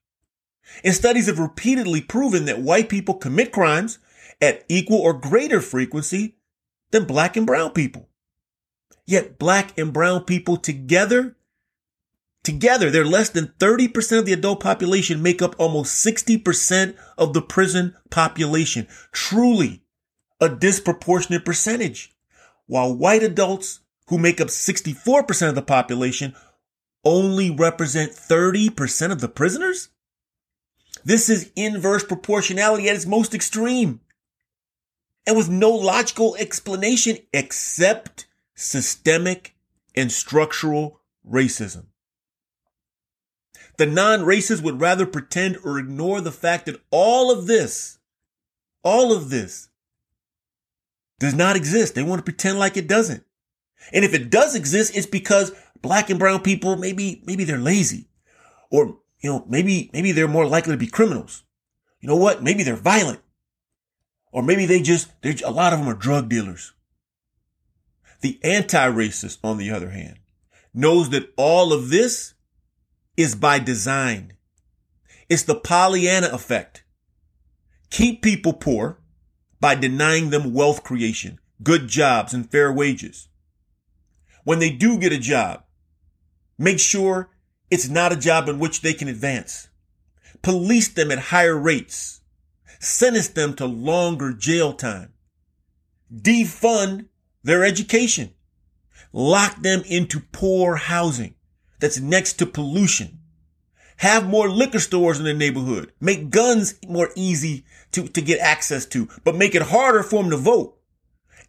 And 0.85 0.95
studies 0.95 1.27
have 1.27 1.39
repeatedly 1.39 2.01
proven 2.01 2.45
that 2.45 2.61
white 2.61 2.89
people 2.89 3.15
commit 3.15 3.53
crimes 3.53 3.99
at 4.41 4.65
equal 4.69 4.99
or 4.99 5.13
greater 5.13 5.61
frequency 5.61 6.37
than 6.91 7.05
black 7.05 7.37
and 7.37 7.47
brown 7.47 7.73
people. 7.73 8.09
Yet 9.07 9.39
black 9.39 9.77
and 9.77 9.93
brown 9.93 10.25
people 10.25 10.57
together 10.57 11.37
Together, 12.45 12.91
they're 12.91 13.05
less 13.05 13.29
than 13.29 13.53
30% 13.59 14.19
of 14.19 14.27
the 14.27 14.33
adult 14.33 14.61
population 14.61 15.23
make 15.23 15.41
up 15.41 15.55
almost 15.59 16.05
60% 16.05 16.97
of 17.17 17.35
the 17.35 17.43
prison 17.43 17.95
population. 18.11 18.89
Truly 19.13 19.83
a 20.41 20.49
disproportionate 20.49 21.45
percentage. 21.45 22.13
While 22.67 22.95
white 22.95 23.23
adults 23.23 23.81
who 24.09 24.19
make 24.19 24.41
up 24.41 24.49
64% 24.49 25.49
of 25.49 25.55
the 25.55 25.63
population 25.63 26.35
only 27.05 27.51
represent 27.51 28.13
30% 28.13 29.13
of 29.13 29.21
the 29.21 29.29
prisoners? 29.29 29.91
This 31.05 31.29
is 31.29 31.53
inverse 31.55 32.05
proportionality 32.05 32.89
at 32.89 32.97
its 32.97 33.07
most 33.07 33.35
extreme. 33.35 34.01
And 35.27 35.37
with 35.37 35.49
no 35.49 35.71
logical 35.71 36.35
explanation 36.37 37.19
except 37.33 38.27
systemic 38.55 39.55
and 39.95 40.11
structural 40.11 41.01
racism. 41.29 41.87
The 43.79 43.87
non-racists 43.87 44.63
would 44.63 44.81
rather 44.81 45.07
pretend 45.07 45.59
or 45.65 45.79
ignore 45.79 46.21
the 46.21 46.33
fact 46.33 46.67
that 46.67 46.81
all 46.91 47.31
of 47.31 47.47
this, 47.47 47.99
all 48.83 49.13
of 49.13 49.31
this 49.31 49.69
does 51.19 51.35
not 51.35 51.57
exist. 51.57 51.95
They 51.95 52.03
want 52.03 52.19
to 52.19 52.25
pretend 52.25 52.59
like 52.59 52.77
it 52.77 52.87
doesn't. 52.89 53.25
And 53.93 54.05
if 54.05 54.15
it 54.15 54.31
does 54.31 54.55
exist, 54.55 54.97
it's 54.97 55.07
because 55.07 55.53
black 55.81 56.11
and 56.11 56.19
brown 56.19 56.43
people, 56.43 56.77
maybe, 56.77 57.23
maybe 57.27 57.45
they're 57.45 57.59
lazy 57.59 58.09
or, 58.71 58.99
you 59.21 59.31
know, 59.31 59.45
maybe, 59.49 59.91
maybe 59.93 60.13
they're 60.13 60.29
more 60.29 60.47
likely 60.47 60.73
to 60.73 60.79
be 60.79 60.87
criminals. 60.87 61.45
You 62.01 62.09
know 62.09 62.17
what? 62.17 62.43
Maybe 62.43 62.63
they're 62.63 62.77
violent 62.77 63.21
or 64.33 64.43
maybe 64.43 64.67
they 64.67 64.83
just, 64.83 65.11
they 65.23 65.37
a 65.45 65.51
lot 65.51 65.73
of 65.73 65.79
them 65.79 65.89
are 65.89 65.95
drug 65.95 66.29
dealers. 66.29 66.73
The 68.21 68.39
anti-racist, 68.45 69.39
on 69.43 69.59
the 69.59 69.71
other 69.71 69.91
hand, 69.91 70.19
knows 70.73 71.11
that 71.11 71.33
all 71.37 71.73
of 71.73 71.91
this 71.91 72.32
is 73.23 73.35
by 73.35 73.59
design. 73.59 74.35
It's 75.29 75.45
the 75.45 75.55
Pollyanna 75.55 76.29
effect. 76.33 76.85
Keep 77.91 78.23
people 78.23 78.53
poor 78.53 78.99
by 79.61 79.75
denying 79.77 80.31
them 80.31 80.53
wealth 80.53 80.83
creation, 80.83 81.39
good 81.63 81.89
jobs, 81.89 82.35
and 82.35 82.51
fair 82.51 82.73
wages. 82.73 83.29
When 84.45 84.59
they 84.59 84.71
do 84.71 84.99
get 84.99 85.13
a 85.13 85.19
job, 85.19 85.63
make 86.59 86.81
sure 86.81 87.31
it's 87.71 87.89
not 87.89 88.13
a 88.13 88.17
job 88.17 88.49
in 88.49 88.59
which 88.59 88.83
they 88.83 88.93
can 88.93 89.09
advance. 89.09 89.69
Police 90.43 90.89
them 90.89 91.13
at 91.13 91.31
higher 91.31 91.57
rates. 91.57 92.21
Sentence 92.81 93.29
them 93.29 93.55
to 93.55 93.67
longer 93.67 94.33
jail 94.33 94.73
time. 94.73 95.13
Defund 96.13 97.07
their 97.45 97.65
education. 97.65 98.35
Lock 99.13 99.63
them 99.63 99.83
into 99.87 100.21
poor 100.33 100.75
housing 100.77 101.37
that's 101.83 101.99
next 101.99 102.35
to 102.35 102.47
pollution. 102.47 103.19
Have 103.97 104.29
more 104.29 104.49
liquor 104.49 104.79
stores 104.79 105.19
in 105.19 105.25
the 105.25 105.35
neighborhood. 105.35 105.93
Make 106.01 106.31
guns 106.31 106.79
more 106.87 107.11
easy 107.17 107.65
to, 107.91 108.07
to 108.07 108.23
get 108.23 108.39
access 108.39 108.87
to, 108.87 109.09
but 109.25 109.35
make 109.35 109.57
it 109.57 109.63
harder 109.63 110.05
for 110.05 110.23
them 110.23 110.31
to 110.31 110.37
vote 110.37 110.79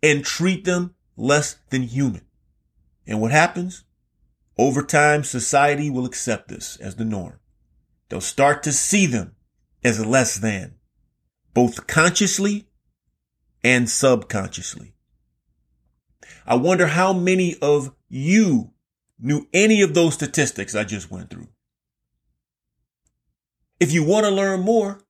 and 0.02 0.26
treat 0.26 0.66
them 0.66 0.96
less 1.16 1.58
than 1.70 1.84
human. 1.84 2.24
And 3.06 3.22
what 3.22 3.32
happens? 3.32 3.84
Over 4.58 4.82
time, 4.82 5.24
society 5.24 5.92
will 5.92 6.06
accept 6.06 6.48
this 6.48 6.78
as 6.78 6.96
the 6.96 7.06
norm. 7.06 7.40
They'll 8.10 8.20
start 8.20 8.64
to 8.64 8.74
see 8.74 9.06
them 9.06 9.36
as 9.84 10.04
less 10.04 10.40
than, 10.40 10.76
both 11.54 11.86
consciously 11.86 12.66
and 13.64 13.88
subconsciously. 13.88 14.96
I 16.48 16.56
wonder 16.56 16.88
how 16.88 17.14
many 17.14 17.56
of 17.62 17.94
you 18.10 18.73
knew 19.24 19.48
any 19.54 19.82
of 19.82 19.94
those 19.94 20.14
statistics 20.14 20.76
I 20.76 20.84
just 20.84 21.10
went 21.10 21.30
through. 21.30 21.48
If 23.80 23.92
you 23.92 24.04
want 24.04 24.26
to 24.26 24.32
learn 24.32 24.60
more, 24.60 25.02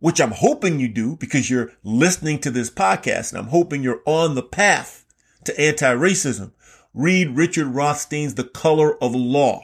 which 0.00 0.20
I'm 0.20 0.32
hoping 0.32 0.80
you 0.80 0.88
do 0.88 1.16
because 1.16 1.48
you're 1.48 1.72
listening 1.82 2.40
to 2.40 2.50
this 2.50 2.68
podcast 2.68 3.30
and 3.30 3.38
I'm 3.38 3.48
hoping 3.48 3.82
you're 3.82 4.02
on 4.04 4.34
the 4.34 4.42
path 4.42 5.06
to 5.44 5.58
anti-racism, 5.58 6.52
read 6.92 7.36
Richard 7.36 7.68
Rothstein's 7.68 8.34
The 8.34 8.44
Color 8.44 9.02
of 9.02 9.14
Law. 9.14 9.62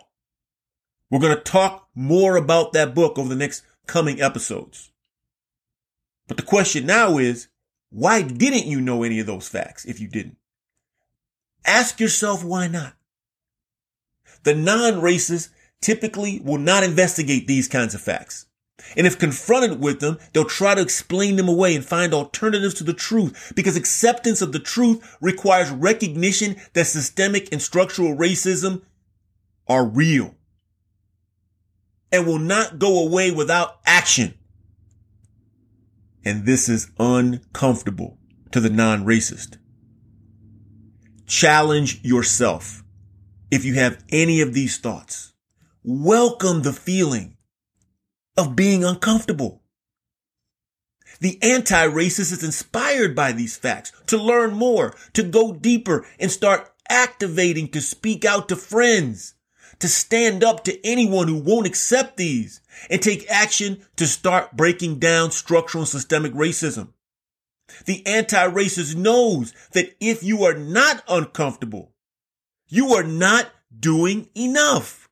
We're 1.10 1.18
going 1.18 1.36
to 1.36 1.42
talk 1.42 1.88
more 1.94 2.36
about 2.36 2.72
that 2.72 2.94
book 2.94 3.18
over 3.18 3.28
the 3.28 3.36
next 3.36 3.64
coming 3.86 4.22
episodes. 4.22 4.90
But 6.28 6.36
the 6.36 6.44
question 6.44 6.86
now 6.86 7.18
is, 7.18 7.48
why 7.90 8.22
didn't 8.22 8.66
you 8.66 8.80
know 8.80 9.02
any 9.02 9.18
of 9.18 9.26
those 9.26 9.48
facts 9.48 9.84
if 9.84 9.98
you 9.98 10.06
didn't? 10.06 10.36
Ask 11.66 11.98
yourself 11.98 12.44
why 12.44 12.68
not. 12.68 12.94
The 14.42 14.54
non-racists 14.54 15.50
typically 15.80 16.40
will 16.44 16.58
not 16.58 16.82
investigate 16.82 17.46
these 17.46 17.68
kinds 17.68 17.94
of 17.94 18.00
facts. 18.00 18.46
And 18.96 19.06
if 19.06 19.18
confronted 19.18 19.80
with 19.80 20.00
them, 20.00 20.18
they'll 20.32 20.44
try 20.44 20.74
to 20.74 20.80
explain 20.80 21.36
them 21.36 21.48
away 21.48 21.74
and 21.74 21.84
find 21.84 22.14
alternatives 22.14 22.74
to 22.74 22.84
the 22.84 22.94
truth 22.94 23.52
because 23.54 23.76
acceptance 23.76 24.40
of 24.40 24.52
the 24.52 24.58
truth 24.58 25.16
requires 25.20 25.70
recognition 25.70 26.56
that 26.72 26.86
systemic 26.86 27.52
and 27.52 27.60
structural 27.60 28.16
racism 28.16 28.82
are 29.68 29.84
real 29.84 30.34
and 32.10 32.26
will 32.26 32.38
not 32.38 32.78
go 32.78 33.04
away 33.06 33.30
without 33.30 33.80
action. 33.86 34.34
And 36.24 36.44
this 36.44 36.68
is 36.68 36.90
uncomfortable 36.98 38.18
to 38.50 38.60
the 38.60 38.70
non-racist. 38.70 39.58
Challenge 41.26 42.02
yourself 42.02 42.82
if 43.50 43.64
you 43.64 43.74
have 43.74 44.02
any 44.10 44.40
of 44.40 44.54
these 44.54 44.78
thoughts. 44.78 45.32
Welcome 45.82 46.62
the 46.62 46.72
feeling 46.72 47.36
of 48.36 48.54
being 48.54 48.84
uncomfortable. 48.84 49.62
The 51.20 51.38
anti-racist 51.42 52.32
is 52.32 52.44
inspired 52.44 53.14
by 53.14 53.32
these 53.32 53.56
facts 53.56 53.92
to 54.06 54.16
learn 54.16 54.54
more, 54.54 54.94
to 55.14 55.22
go 55.22 55.52
deeper 55.52 56.06
and 56.18 56.30
start 56.30 56.70
activating 56.88 57.68
to 57.68 57.80
speak 57.80 58.24
out 58.24 58.48
to 58.48 58.56
friends, 58.56 59.34
to 59.80 59.88
stand 59.88 60.44
up 60.44 60.64
to 60.64 60.86
anyone 60.86 61.28
who 61.28 61.38
won't 61.38 61.66
accept 61.66 62.16
these 62.16 62.60
and 62.88 63.02
take 63.02 63.30
action 63.30 63.82
to 63.96 64.06
start 64.06 64.56
breaking 64.56 64.98
down 64.98 65.30
structural 65.30 65.82
and 65.82 65.88
systemic 65.88 66.32
racism. 66.32 66.92
The 67.86 68.06
anti-racist 68.06 68.96
knows 68.96 69.52
that 69.72 69.94
if 70.00 70.22
you 70.22 70.44
are 70.44 70.54
not 70.54 71.02
uncomfortable, 71.08 71.89
you 72.70 72.94
are 72.94 73.02
not 73.02 73.50
doing 73.78 74.28
enough. 74.34 75.08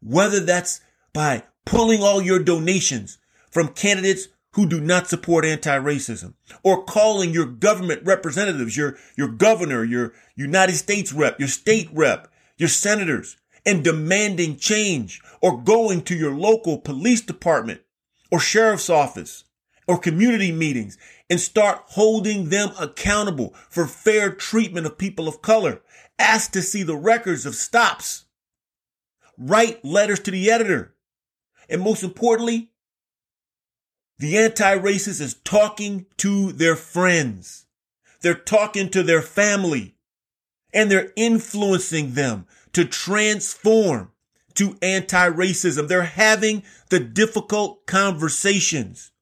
Whether 0.00 0.40
that's 0.40 0.80
by 1.12 1.44
pulling 1.64 2.02
all 2.02 2.20
your 2.20 2.38
donations 2.38 3.18
from 3.50 3.68
candidates 3.68 4.28
who 4.52 4.66
do 4.66 4.80
not 4.80 5.08
support 5.08 5.44
anti-racism 5.44 6.34
or 6.62 6.84
calling 6.84 7.32
your 7.32 7.46
government 7.46 8.02
representatives, 8.04 8.76
your, 8.76 8.96
your 9.16 9.28
governor, 9.28 9.84
your 9.84 10.12
United 10.36 10.74
States 10.74 11.12
rep, 11.12 11.38
your 11.38 11.48
state 11.48 11.88
rep, 11.92 12.28
your 12.56 12.68
senators 12.68 13.36
and 13.64 13.84
demanding 13.84 14.56
change 14.56 15.20
or 15.40 15.60
going 15.62 16.02
to 16.02 16.16
your 16.16 16.34
local 16.34 16.78
police 16.78 17.20
department 17.20 17.80
or 18.30 18.40
sheriff's 18.40 18.90
office 18.90 19.44
or 19.86 19.98
community 19.98 20.52
meetings 20.52 20.98
and 21.30 21.40
start 21.40 21.82
holding 21.88 22.48
them 22.48 22.70
accountable 22.78 23.54
for 23.68 23.86
fair 23.86 24.30
treatment 24.32 24.86
of 24.86 24.98
people 24.98 25.28
of 25.28 25.42
color. 25.42 25.80
Ask 26.18 26.52
to 26.52 26.62
see 26.62 26.82
the 26.82 26.96
records 26.96 27.46
of 27.46 27.54
stops. 27.54 28.24
Write 29.36 29.84
letters 29.84 30.20
to 30.20 30.30
the 30.30 30.50
editor. 30.50 30.94
And 31.68 31.82
most 31.82 32.02
importantly, 32.02 32.70
the 34.18 34.36
anti-racist 34.36 35.20
is 35.20 35.34
talking 35.44 36.06
to 36.16 36.52
their 36.52 36.74
friends. 36.74 37.66
They're 38.20 38.34
talking 38.34 38.88
to 38.90 39.02
their 39.02 39.22
family 39.22 39.94
and 40.72 40.90
they're 40.90 41.12
influencing 41.14 42.14
them 42.14 42.46
to 42.72 42.84
transform 42.84 44.10
to 44.54 44.76
anti-racism. 44.82 45.86
They're 45.86 46.02
having 46.02 46.64
the 46.90 47.00
difficult 47.00 47.86
conversations 47.86 49.12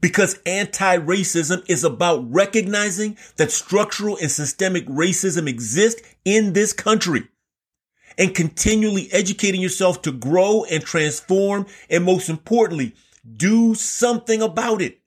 because 0.00 0.38
anti-racism 0.46 1.64
is 1.68 1.84
about 1.84 2.30
recognizing 2.32 3.16
that 3.36 3.50
structural 3.50 4.16
and 4.18 4.30
systemic 4.30 4.86
racism 4.86 5.48
exist 5.48 6.00
in 6.24 6.52
this 6.52 6.72
country 6.72 7.28
and 8.18 8.34
continually 8.34 9.08
educating 9.12 9.60
yourself 9.60 10.02
to 10.02 10.12
grow 10.12 10.64
and 10.64 10.84
transform 10.84 11.66
and 11.90 12.04
most 12.04 12.28
importantly, 12.28 12.94
do 13.36 13.74
something 13.74 14.42
about 14.42 14.80
it 14.80 15.00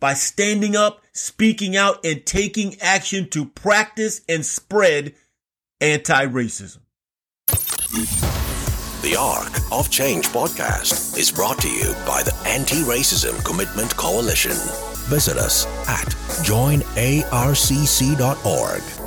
by 0.00 0.14
standing 0.14 0.76
up, 0.76 1.02
speaking 1.12 1.76
out, 1.76 2.04
and 2.04 2.24
taking 2.26 2.78
action 2.80 3.28
to 3.30 3.46
practice 3.46 4.20
and 4.28 4.44
spread 4.44 5.14
anti-racism. 5.80 6.78
The 9.04 9.16
Arc 9.16 9.52
of 9.70 9.90
Change 9.90 10.28
podcast 10.28 11.18
is 11.18 11.30
brought 11.30 11.58
to 11.58 11.68
you 11.68 11.92
by 12.06 12.22
the 12.22 12.34
Anti 12.46 12.76
Racism 12.84 13.44
Commitment 13.44 13.94
Coalition. 13.98 14.56
Visit 15.10 15.36
us 15.36 15.66
at 15.86 16.06
joinarcc.org 16.42 17.22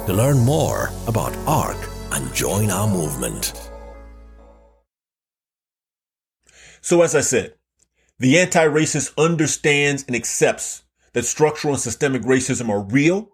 to 0.05 0.13
learn 0.13 0.37
more 0.37 0.91
about 1.07 1.33
ARCC 1.47 1.89
and 2.11 2.31
join 2.35 2.69
our 2.69 2.87
movement. 2.87 3.71
So, 6.81 7.01
as 7.01 7.15
I 7.15 7.21
said, 7.21 7.55
the 8.19 8.37
anti 8.37 8.67
racist 8.67 9.17
understands 9.17 10.05
and 10.05 10.15
accepts 10.15 10.83
that 11.13 11.25
structural 11.25 11.73
and 11.73 11.81
systemic 11.81 12.21
racism 12.21 12.69
are 12.69 12.81
real 12.81 13.29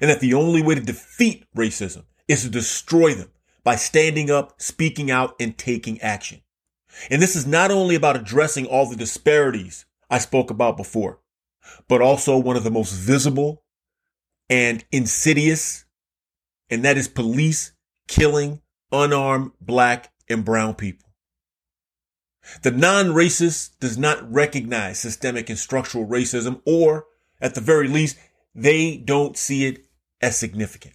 and 0.00 0.10
that 0.10 0.18
the 0.18 0.34
only 0.34 0.62
way 0.62 0.74
to 0.74 0.80
defeat 0.80 1.44
racism 1.56 2.06
is 2.26 2.42
to 2.42 2.48
destroy 2.50 3.14
them 3.14 3.30
by 3.68 3.76
standing 3.76 4.30
up, 4.30 4.54
speaking 4.56 5.10
out, 5.10 5.36
and 5.38 5.58
taking 5.58 6.00
action. 6.00 6.40
And 7.10 7.20
this 7.20 7.36
is 7.36 7.46
not 7.46 7.70
only 7.70 7.96
about 7.96 8.16
addressing 8.16 8.64
all 8.64 8.88
the 8.88 8.96
disparities 8.96 9.84
I 10.08 10.20
spoke 10.20 10.48
about 10.50 10.78
before, 10.78 11.20
but 11.86 12.00
also 12.00 12.38
one 12.38 12.56
of 12.56 12.64
the 12.64 12.70
most 12.70 12.92
visible 12.92 13.64
and 14.48 14.86
insidious, 14.90 15.84
and 16.70 16.82
that 16.82 16.96
is 16.96 17.08
police 17.08 17.72
killing 18.06 18.62
unarmed 18.90 19.52
black 19.60 20.14
and 20.30 20.46
brown 20.46 20.74
people. 20.74 21.10
The 22.62 22.70
non-racist 22.70 23.78
does 23.80 23.98
not 23.98 24.32
recognize 24.32 24.98
systemic 24.98 25.50
and 25.50 25.58
structural 25.58 26.06
racism, 26.06 26.62
or 26.64 27.04
at 27.38 27.54
the 27.54 27.60
very 27.60 27.88
least, 27.88 28.16
they 28.54 28.96
don't 28.96 29.36
see 29.36 29.66
it 29.66 29.84
as 30.22 30.38
significant. 30.38 30.94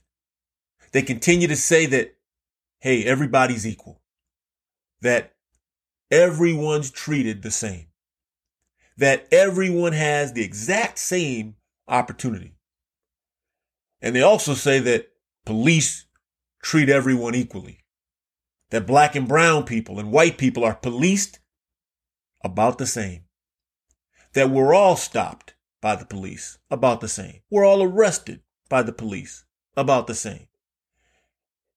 They 0.91 1.03
continue 1.03 1.47
to 1.47 1.55
say 1.55 1.85
that, 1.85 2.15
hey, 2.83 3.05
everybody's 3.05 3.65
equal, 3.65 4.01
that 4.99 5.35
everyone's 6.11 6.91
treated 6.91 7.41
the 7.41 7.49
same, 7.49 7.87
that 8.97 9.25
everyone 9.31 9.93
has 9.93 10.33
the 10.33 10.43
exact 10.43 10.99
same 10.99 11.55
opportunity. 11.87 12.57
And 14.01 14.13
they 14.13 14.21
also 14.21 14.53
say 14.53 14.79
that 14.79 15.13
police 15.45 16.07
treat 16.61 16.89
everyone 16.89 17.35
equally, 17.35 17.85
that 18.69 18.85
black 18.85 19.15
and 19.15 19.29
brown 19.29 19.63
people 19.63 19.97
and 19.97 20.11
white 20.11 20.37
people 20.37 20.65
are 20.65 20.75
policed 20.75 21.39
about 22.43 22.79
the 22.79 22.85
same. 22.85 23.23
That 24.33 24.49
we're 24.49 24.73
all 24.73 24.97
stopped 24.97 25.53
by 25.79 25.95
the 25.95 26.05
police 26.05 26.57
about 26.69 26.99
the 26.99 27.07
same. 27.07 27.43
We're 27.49 27.65
all 27.65 27.81
arrested 27.81 28.41
by 28.67 28.83
the 28.83 28.91
police 28.91 29.45
about 29.77 30.07
the 30.07 30.15
same. 30.15 30.47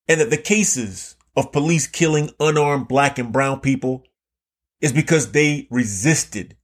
And 0.09 0.21
that 0.21 0.31
the 0.31 0.37
cases 0.37 1.17
of 1.37 1.53
police 1.53 1.87
killing 1.87 2.31
unarmed 2.39 2.89
black 2.89 3.19
and 3.19 3.33
brown 3.33 3.61
people 3.61 4.05
is 4.81 4.93
because 4.93 5.33
they 5.33 5.67
resisted 5.71 6.57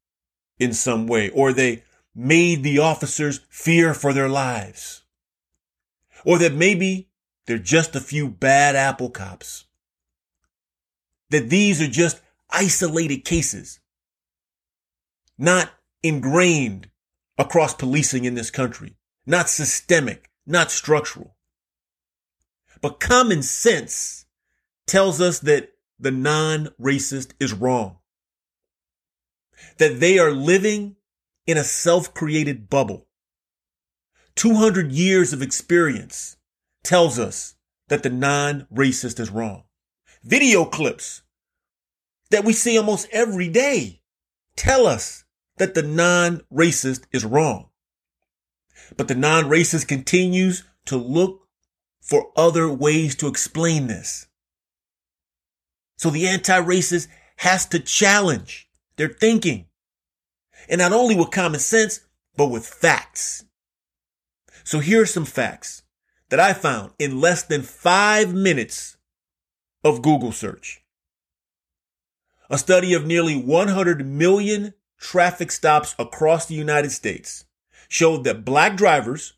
in 0.58 0.72
some 0.72 1.06
way 1.06 1.28
or 1.30 1.52
they 1.52 1.82
made 2.14 2.62
the 2.62 2.78
officers 2.78 3.40
fear 3.48 3.94
for 3.94 4.12
their 4.12 4.28
lives. 4.28 5.02
Or 6.24 6.38
that 6.38 6.54
maybe 6.54 7.08
they're 7.46 7.58
just 7.58 7.96
a 7.96 8.00
few 8.00 8.28
bad 8.28 8.76
apple 8.76 9.10
cops. 9.10 9.64
That 11.30 11.50
these 11.50 11.80
are 11.82 11.88
just 11.88 12.20
isolated 12.50 13.24
cases 13.24 13.80
not 15.38 15.70
ingrained 16.02 16.88
across 17.38 17.74
policing 17.74 18.24
in 18.24 18.34
this 18.34 18.50
country, 18.50 18.96
not 19.26 19.48
systemic, 19.48 20.30
not 20.46 20.70
structural. 20.70 21.34
But 22.82 23.00
common 23.00 23.42
sense 23.42 24.26
tells 24.86 25.20
us 25.20 25.38
that 25.38 25.70
the 25.98 26.10
non-racist 26.10 27.32
is 27.38 27.54
wrong. 27.54 27.98
That 29.78 30.00
they 30.00 30.18
are 30.18 30.32
living 30.32 30.96
in 31.46 31.56
a 31.56 31.64
self-created 31.64 32.68
bubble. 32.68 33.06
200 34.34 34.90
years 34.90 35.32
of 35.32 35.42
experience 35.42 36.36
tells 36.82 37.18
us 37.18 37.54
that 37.88 38.02
the 38.02 38.10
non-racist 38.10 39.20
is 39.20 39.30
wrong. 39.30 39.62
Video 40.24 40.64
clips 40.64 41.22
that 42.30 42.44
we 42.44 42.52
see 42.52 42.76
almost 42.76 43.06
every 43.12 43.48
day 43.48 44.00
tell 44.56 44.86
us 44.86 45.24
that 45.58 45.74
the 45.74 45.82
non-racist 45.82 47.04
is 47.12 47.24
wrong. 47.24 47.68
But 48.96 49.06
the 49.06 49.14
non-racist 49.14 49.86
continues 49.86 50.64
to 50.86 50.96
look 50.96 51.41
for 52.02 52.32
other 52.36 52.68
ways 52.68 53.14
to 53.16 53.28
explain 53.28 53.86
this. 53.86 54.26
So 55.96 56.10
the 56.10 56.26
anti-racist 56.26 57.06
has 57.36 57.64
to 57.66 57.78
challenge 57.78 58.68
their 58.96 59.08
thinking. 59.08 59.66
And 60.68 60.80
not 60.80 60.92
only 60.92 61.14
with 61.14 61.30
common 61.30 61.60
sense, 61.60 62.00
but 62.36 62.48
with 62.48 62.66
facts. 62.66 63.44
So 64.64 64.80
here 64.80 65.02
are 65.02 65.06
some 65.06 65.24
facts 65.24 65.82
that 66.28 66.40
I 66.40 66.52
found 66.52 66.92
in 66.98 67.20
less 67.20 67.44
than 67.44 67.62
five 67.62 68.34
minutes 68.34 68.96
of 69.84 70.02
Google 70.02 70.32
search. 70.32 70.82
A 72.50 72.58
study 72.58 72.94
of 72.94 73.06
nearly 73.06 73.36
100 73.36 74.04
million 74.06 74.74
traffic 74.98 75.52
stops 75.52 75.94
across 75.98 76.46
the 76.46 76.54
United 76.54 76.90
States 76.90 77.44
showed 77.88 78.24
that 78.24 78.44
black 78.44 78.76
drivers 78.76 79.34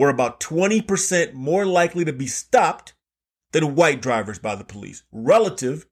were 0.00 0.08
about 0.08 0.40
20% 0.40 1.34
more 1.34 1.66
likely 1.66 2.06
to 2.06 2.12
be 2.12 2.26
stopped 2.26 2.94
than 3.52 3.74
white 3.74 4.00
drivers 4.00 4.38
by 4.38 4.54
the 4.54 4.64
police 4.64 5.02
relative 5.12 5.84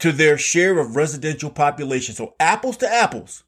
to 0.00 0.10
their 0.10 0.36
share 0.36 0.80
of 0.80 0.96
residential 0.96 1.48
population. 1.48 2.16
So 2.16 2.34
apples 2.40 2.78
to 2.78 2.92
apples, 2.92 3.44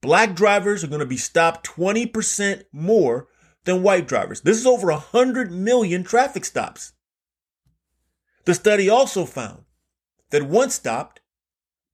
black 0.00 0.36
drivers 0.36 0.84
are 0.84 0.86
going 0.86 1.00
to 1.00 1.04
be 1.04 1.16
stopped 1.16 1.66
20% 1.66 2.62
more 2.70 3.26
than 3.64 3.82
white 3.82 4.06
drivers. 4.06 4.42
This 4.42 4.56
is 4.56 4.66
over 4.66 4.86
100 4.86 5.50
million 5.50 6.04
traffic 6.04 6.44
stops. 6.44 6.92
The 8.44 8.54
study 8.54 8.88
also 8.88 9.24
found 9.24 9.64
that 10.30 10.44
once 10.44 10.76
stopped, 10.76 11.22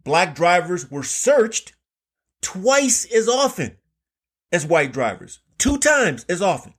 black 0.04 0.34
drivers 0.34 0.90
were 0.90 1.02
searched 1.02 1.72
twice 2.42 3.06
as 3.06 3.30
often 3.30 3.78
as 4.52 4.66
white 4.66 4.92
drivers, 4.92 5.40
two 5.56 5.78
times 5.78 6.26
as 6.28 6.42
often. 6.42 6.74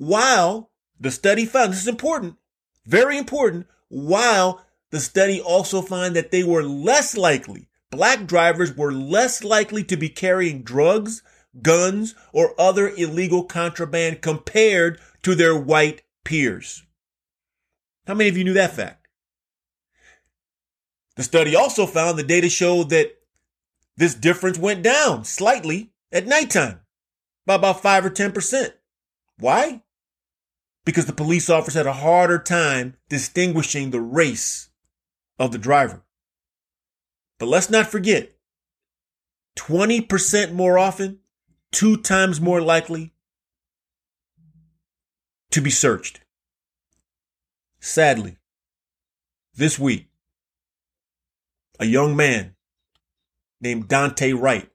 While 0.00 0.70
the 0.98 1.10
study 1.10 1.44
found, 1.44 1.74
this 1.74 1.82
is 1.82 1.86
important, 1.86 2.36
very 2.86 3.18
important, 3.18 3.66
while 3.90 4.64
the 4.88 4.98
study 4.98 5.42
also 5.42 5.82
found 5.82 6.16
that 6.16 6.30
they 6.30 6.42
were 6.42 6.62
less 6.62 7.18
likely, 7.18 7.68
black 7.90 8.26
drivers 8.26 8.74
were 8.74 8.94
less 8.94 9.44
likely 9.44 9.84
to 9.84 9.98
be 9.98 10.08
carrying 10.08 10.62
drugs, 10.62 11.22
guns, 11.60 12.14
or 12.32 12.58
other 12.58 12.88
illegal 12.88 13.44
contraband 13.44 14.22
compared 14.22 14.98
to 15.22 15.34
their 15.34 15.54
white 15.54 16.00
peers. 16.24 16.82
How 18.06 18.14
many 18.14 18.30
of 18.30 18.38
you 18.38 18.44
knew 18.44 18.54
that 18.54 18.74
fact? 18.74 19.06
The 21.16 21.24
study 21.24 21.54
also 21.54 21.84
found 21.84 22.18
the 22.18 22.22
data 22.22 22.48
showed 22.48 22.88
that 22.88 23.18
this 23.98 24.14
difference 24.14 24.56
went 24.56 24.82
down 24.82 25.26
slightly 25.26 25.92
at 26.10 26.26
nighttime 26.26 26.80
by 27.44 27.56
about 27.56 27.82
5 27.82 28.06
or 28.06 28.10
10%. 28.10 28.72
Why? 29.36 29.82
Because 30.84 31.06
the 31.06 31.12
police 31.12 31.50
officers 31.50 31.74
had 31.74 31.86
a 31.86 31.92
harder 31.92 32.38
time 32.38 32.96
distinguishing 33.08 33.90
the 33.90 34.00
race 34.00 34.70
of 35.38 35.52
the 35.52 35.58
driver. 35.58 36.02
But 37.38 37.48
let's 37.48 37.70
not 37.70 37.86
forget 37.86 38.32
20% 39.56 40.52
more 40.52 40.78
often, 40.78 41.20
two 41.72 41.96
times 41.96 42.40
more 42.40 42.60
likely 42.60 43.14
to 45.50 45.60
be 45.60 45.70
searched. 45.70 46.20
Sadly, 47.80 48.36
this 49.54 49.78
week, 49.78 50.08
a 51.78 51.86
young 51.86 52.14
man 52.14 52.54
named 53.60 53.88
Daunte 53.88 54.38
Wright, 54.38 54.70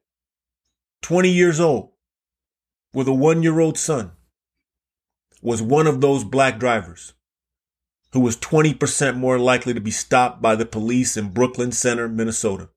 20 1.02 1.30
years 1.30 1.60
old, 1.60 1.92
with 2.92 3.06
a 3.06 3.12
one 3.12 3.42
year 3.42 3.60
old 3.60 3.78
son, 3.78 4.12
was 5.46 5.62
one 5.62 5.86
of 5.86 6.00
those 6.00 6.24
black 6.24 6.58
drivers 6.58 7.14
who 8.12 8.18
was 8.18 8.36
20% 8.36 9.16
more 9.16 9.38
likely 9.38 9.72
to 9.72 9.80
be 9.80 9.92
stopped 9.92 10.42
by 10.42 10.56
the 10.56 10.66
police 10.66 11.16
in 11.16 11.28
Brooklyn 11.28 11.70
Center, 11.70 12.08
Minnesota. 12.08 12.68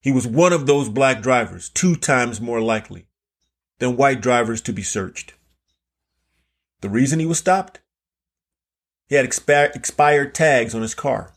He 0.00 0.12
was 0.12 0.28
one 0.28 0.52
of 0.52 0.66
those 0.68 0.88
black 0.88 1.22
drivers, 1.22 1.68
two 1.68 1.96
times 1.96 2.40
more 2.40 2.60
likely 2.60 3.08
than 3.80 3.96
white 3.96 4.20
drivers 4.20 4.60
to 4.60 4.72
be 4.72 4.84
searched. 4.84 5.34
The 6.82 6.88
reason 6.88 7.18
he 7.18 7.26
was 7.26 7.38
stopped? 7.38 7.80
He 9.08 9.16
had 9.16 9.26
expi- 9.26 9.74
expired 9.74 10.36
tags 10.36 10.72
on 10.72 10.82
his 10.82 10.94
car. 10.94 11.34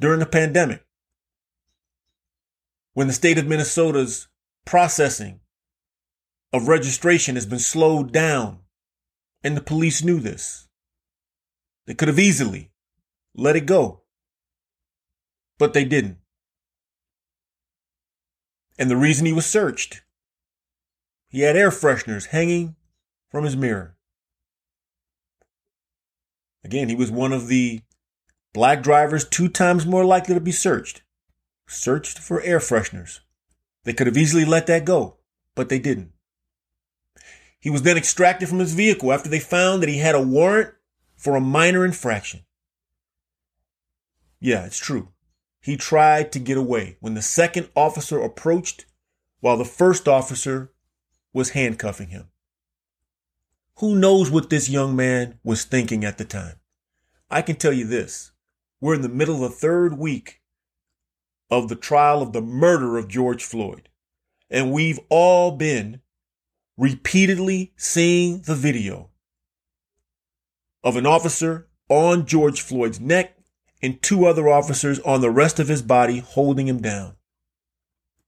During 0.00 0.18
the 0.18 0.26
pandemic, 0.26 0.84
when 2.94 3.06
the 3.06 3.12
state 3.12 3.38
of 3.38 3.46
Minnesota's 3.46 4.26
processing 4.64 5.38
of 6.56 6.68
registration 6.68 7.34
has 7.34 7.46
been 7.46 7.58
slowed 7.58 8.12
down, 8.12 8.60
and 9.42 9.56
the 9.56 9.62
police 9.62 10.02
knew 10.02 10.18
this. 10.18 10.68
They 11.86 11.94
could 11.94 12.08
have 12.08 12.18
easily 12.18 12.72
let 13.34 13.56
it 13.56 13.66
go, 13.66 14.02
but 15.58 15.72
they 15.72 15.84
didn't. 15.84 16.18
And 18.78 18.90
the 18.90 18.96
reason 18.96 19.26
he 19.26 19.32
was 19.32 19.46
searched, 19.46 20.02
he 21.28 21.40
had 21.40 21.56
air 21.56 21.70
fresheners 21.70 22.26
hanging 22.26 22.76
from 23.30 23.44
his 23.44 23.56
mirror. 23.56 23.96
Again, 26.64 26.88
he 26.88 26.94
was 26.94 27.10
one 27.10 27.32
of 27.32 27.48
the 27.48 27.82
black 28.52 28.82
drivers 28.82 29.24
two 29.24 29.48
times 29.48 29.86
more 29.86 30.04
likely 30.04 30.34
to 30.34 30.40
be 30.40 30.52
searched. 30.52 31.02
Searched 31.68 32.18
for 32.18 32.40
air 32.42 32.58
fresheners. 32.58 33.20
They 33.84 33.92
could 33.92 34.06
have 34.06 34.16
easily 34.16 34.44
let 34.44 34.66
that 34.66 34.84
go, 34.84 35.18
but 35.54 35.68
they 35.68 35.78
didn't. 35.78 36.12
He 37.66 37.70
was 37.70 37.82
then 37.82 37.96
extracted 37.96 38.48
from 38.48 38.60
his 38.60 38.74
vehicle 38.74 39.12
after 39.12 39.28
they 39.28 39.40
found 39.40 39.82
that 39.82 39.88
he 39.88 39.98
had 39.98 40.14
a 40.14 40.20
warrant 40.20 40.72
for 41.16 41.34
a 41.34 41.40
minor 41.40 41.84
infraction. 41.84 42.44
Yeah, 44.38 44.64
it's 44.66 44.78
true. 44.78 45.08
He 45.60 45.76
tried 45.76 46.30
to 46.30 46.38
get 46.38 46.56
away 46.56 46.96
when 47.00 47.14
the 47.14 47.22
second 47.22 47.68
officer 47.74 48.20
approached 48.20 48.86
while 49.40 49.56
the 49.56 49.64
first 49.64 50.06
officer 50.06 50.72
was 51.32 51.50
handcuffing 51.58 52.10
him. 52.10 52.28
Who 53.78 53.96
knows 53.96 54.30
what 54.30 54.48
this 54.48 54.68
young 54.68 54.94
man 54.94 55.40
was 55.42 55.64
thinking 55.64 56.04
at 56.04 56.18
the 56.18 56.24
time? 56.24 56.60
I 57.32 57.42
can 57.42 57.56
tell 57.56 57.72
you 57.72 57.84
this. 57.84 58.30
We're 58.80 58.94
in 58.94 59.02
the 59.02 59.08
middle 59.08 59.44
of 59.44 59.50
the 59.50 59.56
third 59.56 59.98
week 59.98 60.40
of 61.50 61.68
the 61.68 61.74
trial 61.74 62.22
of 62.22 62.32
the 62.32 62.42
murder 62.42 62.96
of 62.96 63.08
George 63.08 63.42
Floyd. 63.42 63.88
And 64.48 64.70
we've 64.70 65.00
all 65.08 65.50
been 65.50 66.00
repeatedly 66.76 67.72
seeing 67.76 68.42
the 68.42 68.54
video 68.54 69.10
of 70.84 70.96
an 70.96 71.06
officer 71.06 71.68
on 71.88 72.26
George 72.26 72.60
Floyd's 72.60 73.00
neck 73.00 73.36
and 73.82 74.00
two 74.02 74.26
other 74.26 74.48
officers 74.48 75.00
on 75.00 75.20
the 75.20 75.30
rest 75.30 75.58
of 75.58 75.68
his 75.68 75.82
body 75.82 76.18
holding 76.18 76.68
him 76.68 76.80
down. 76.80 77.16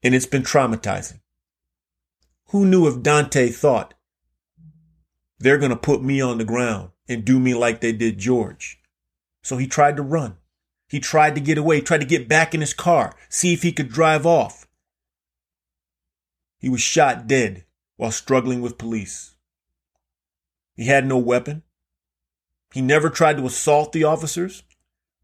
And 0.02 0.14
it's 0.14 0.26
been 0.26 0.42
traumatizing. 0.42 1.20
Who 2.48 2.64
knew 2.64 2.88
if 2.88 2.96
Daunte 2.96 3.54
thought 3.54 3.94
they're 5.38 5.58
going 5.58 5.70
to 5.70 5.76
put 5.76 6.02
me 6.02 6.20
on 6.20 6.38
the 6.38 6.44
ground 6.44 6.90
and 7.08 7.24
do 7.24 7.38
me 7.38 7.54
like 7.54 7.80
they 7.80 7.92
did 7.92 8.18
George? 8.18 8.80
So 9.42 9.56
he 9.56 9.66
tried 9.66 9.96
to 9.96 10.02
run. 10.02 10.36
He 10.88 11.00
tried 11.00 11.34
to 11.34 11.40
get 11.40 11.58
away, 11.58 11.80
tried 11.80 12.00
to 12.00 12.06
get 12.06 12.28
back 12.28 12.54
in 12.54 12.60
his 12.60 12.72
car, 12.72 13.14
see 13.28 13.52
if 13.52 13.62
he 13.62 13.72
could 13.72 13.90
drive 13.90 14.24
off. 14.24 14.66
He 16.58 16.68
was 16.68 16.80
shot 16.80 17.26
dead 17.26 17.64
while 17.98 18.12
struggling 18.12 18.62
with 18.62 18.78
police. 18.78 19.34
He 20.74 20.86
had 20.86 21.04
no 21.04 21.18
weapon. 21.18 21.64
He 22.72 22.80
never 22.80 23.10
tried 23.10 23.36
to 23.36 23.46
assault 23.46 23.92
the 23.92 24.04
officers, 24.04 24.62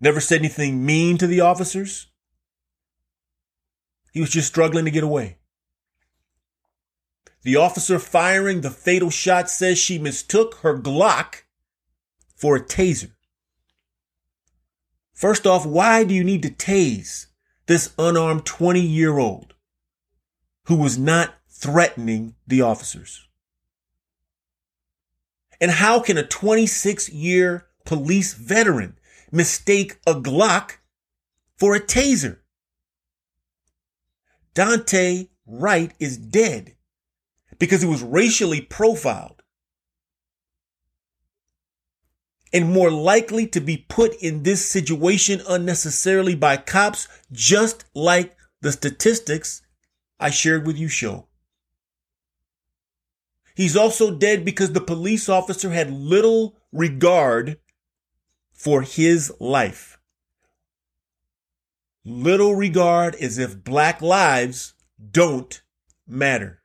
never 0.00 0.20
said 0.20 0.40
anything 0.40 0.84
mean 0.84 1.16
to 1.18 1.28
the 1.28 1.40
officers. 1.40 2.08
He 4.12 4.20
was 4.20 4.30
just 4.30 4.48
struggling 4.48 4.84
to 4.84 4.90
get 4.90 5.04
away. 5.04 5.38
The 7.42 7.56
officer 7.56 7.98
firing 7.98 8.60
the 8.60 8.70
fatal 8.70 9.10
shot 9.10 9.48
says 9.48 9.78
she 9.78 9.98
mistook 9.98 10.56
her 10.62 10.76
Glock 10.76 11.42
for 12.34 12.56
a 12.56 12.60
taser. 12.60 13.12
First 15.12 15.46
off, 15.46 15.64
why 15.64 16.02
do 16.02 16.12
you 16.12 16.24
need 16.24 16.42
to 16.42 16.50
tase 16.50 17.26
this 17.66 17.94
unarmed 17.98 18.44
20 18.44 18.80
year 18.80 19.18
old 19.18 19.54
who 20.64 20.74
was 20.74 20.98
not 20.98 21.34
threatening 21.64 22.34
the 22.46 22.60
officers? 22.60 23.26
And 25.60 25.70
how 25.70 25.98
can 25.98 26.18
a 26.18 26.26
26 26.26 27.08
year 27.08 27.66
police 27.86 28.34
veteran 28.34 28.98
mistake 29.32 29.98
a 30.06 30.14
Glock 30.14 30.72
for 31.56 31.74
a 31.74 31.80
taser? 31.80 32.40
Daunte 34.54 35.28
Wright 35.46 35.92
is 35.98 36.18
dead 36.18 36.76
because 37.58 37.80
he 37.80 37.88
was 37.88 38.02
racially 38.02 38.60
profiled 38.60 39.42
and 42.52 42.70
more 42.70 42.90
likely 42.90 43.46
to 43.46 43.60
be 43.60 43.86
put 43.88 44.14
in 44.22 44.42
this 44.42 44.64
situation 44.70 45.40
unnecessarily 45.48 46.34
by 46.34 46.58
cops, 46.58 47.08
just 47.32 47.86
like 47.94 48.36
the 48.60 48.70
statistics 48.70 49.62
I 50.20 50.28
shared 50.28 50.66
with 50.66 50.78
you 50.78 50.88
show. 50.88 51.26
He's 53.54 53.76
also 53.76 54.10
dead 54.10 54.44
because 54.44 54.72
the 54.72 54.80
police 54.80 55.28
officer 55.28 55.70
had 55.70 55.90
little 55.90 56.56
regard 56.72 57.58
for 58.52 58.82
his 58.82 59.32
life. 59.38 59.98
Little 62.04 62.54
regard 62.54 63.14
as 63.16 63.38
if 63.38 63.62
black 63.62 64.02
lives 64.02 64.74
don't 65.10 65.62
matter. 66.06 66.60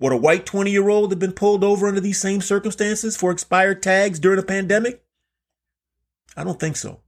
Would 0.00 0.12
a 0.12 0.16
white 0.16 0.46
20 0.46 0.70
year 0.70 0.88
old 0.88 1.12
have 1.12 1.18
been 1.18 1.32
pulled 1.32 1.62
over 1.62 1.86
under 1.86 2.00
these 2.00 2.20
same 2.20 2.40
circumstances 2.40 3.16
for 3.16 3.30
expired 3.30 3.82
tags 3.82 4.18
during 4.18 4.38
a 4.38 4.42
pandemic? 4.42 5.04
I 6.36 6.42
don't 6.42 6.58
think 6.58 6.76
so. 6.76 7.00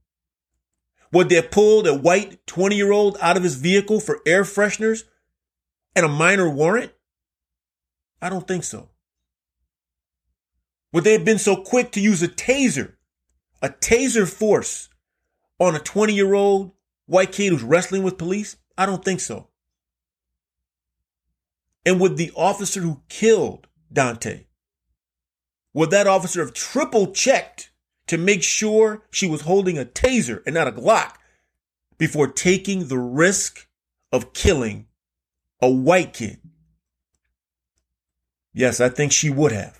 Would 1.11 1.29
they 1.29 1.35
have 1.35 1.51
pulled 1.51 1.87
a 1.87 1.93
white 1.93 2.45
20 2.47 2.75
year 2.75 2.91
old 2.91 3.17
out 3.19 3.35
of 3.35 3.43
his 3.43 3.55
vehicle 3.55 3.99
for 3.99 4.21
air 4.25 4.43
fresheners 4.43 5.03
and 5.95 6.05
a 6.05 6.09
minor 6.09 6.49
warrant? 6.49 6.91
I 8.23 8.29
don't 8.29 8.47
think 8.47 8.63
so. 8.63 8.87
Would 10.93 11.03
they 11.03 11.11
have 11.11 11.25
been 11.25 11.39
so 11.39 11.57
quick 11.57 11.91
to 11.91 11.99
use 11.99 12.23
a 12.23 12.29
taser, 12.29 12.93
a 13.61 13.67
taser 13.67 14.25
force 14.25 14.87
on 15.59 15.75
a 15.75 15.79
20 15.79 16.13
year 16.13 16.33
old 16.33 16.71
white 17.05 17.33
kid 17.33 17.49
who's 17.49 17.63
wrestling 17.63 18.01
with 18.01 18.17
police? 18.17 18.55
I 18.77 18.85
don't 18.85 19.03
think 19.03 19.19
so. 19.19 19.49
And 21.85 21.99
would 21.99 22.15
the 22.15 22.31
officer 22.33 22.79
who 22.79 23.01
killed 23.09 23.67
Daunte, 23.93 24.45
would 25.73 25.89
that 25.89 26.07
officer 26.07 26.39
have 26.39 26.53
triple 26.53 27.11
checked 27.11 27.71
to 28.07 28.17
make 28.17 28.41
sure 28.41 29.03
she 29.11 29.27
was 29.27 29.41
holding 29.41 29.77
a 29.77 29.83
taser 29.83 30.41
and 30.45 30.55
not 30.55 30.69
a 30.69 30.71
Glock 30.71 31.15
before 31.97 32.27
taking 32.27 32.87
the 32.87 32.99
risk 32.99 33.67
of 34.13 34.31
killing 34.31 34.87
a 35.61 35.69
white 35.69 36.13
kid? 36.13 36.39
Yes, 38.53 38.79
I 38.79 38.89
think 38.89 39.11
she 39.11 39.29
would 39.29 39.51
have. 39.51 39.79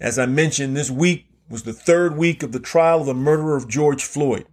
As 0.00 0.18
I 0.18 0.26
mentioned, 0.26 0.76
this 0.76 0.90
week 0.90 1.26
was 1.48 1.64
the 1.64 1.72
third 1.72 2.16
week 2.16 2.42
of 2.42 2.52
the 2.52 2.60
trial 2.60 3.00
of 3.00 3.06
the 3.06 3.14
murderer 3.14 3.56
of 3.56 3.68
George 3.68 4.04
Floyd. 4.04 4.46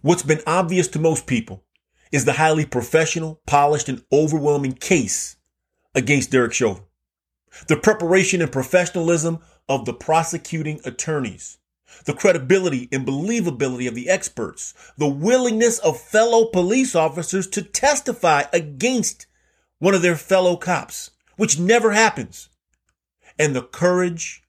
What's 0.00 0.22
been 0.22 0.40
obvious 0.46 0.88
to 0.88 0.98
most 0.98 1.26
people 1.26 1.64
is 2.10 2.24
the 2.24 2.34
highly 2.34 2.64
professional, 2.64 3.40
polished, 3.46 3.88
and 3.88 4.02
overwhelming 4.12 4.72
case 4.72 5.36
against 5.94 6.30
Derek 6.30 6.52
Chauvin. 6.52 6.84
The 7.66 7.76
preparation 7.76 8.40
and 8.40 8.52
professionalism 8.52 9.40
of 9.68 9.84
the 9.84 9.94
prosecuting 9.94 10.80
attorneys, 10.84 11.58
the 12.04 12.14
credibility 12.14 12.88
and 12.92 13.06
believability 13.06 13.88
of 13.88 13.94
the 13.94 14.08
experts, 14.08 14.74
the 14.96 15.08
willingness 15.08 15.78
of 15.78 16.00
fellow 16.00 16.46
police 16.46 16.94
officers 16.94 17.46
to 17.48 17.62
testify 17.62 18.44
against 18.52 19.26
one 19.78 19.94
of 19.94 20.02
their 20.02 20.16
fellow 20.16 20.56
cops, 20.56 21.12
which 21.36 21.58
never 21.58 21.92
happens, 21.92 22.48
and 23.38 23.54
the 23.54 23.62
courage 23.62 24.42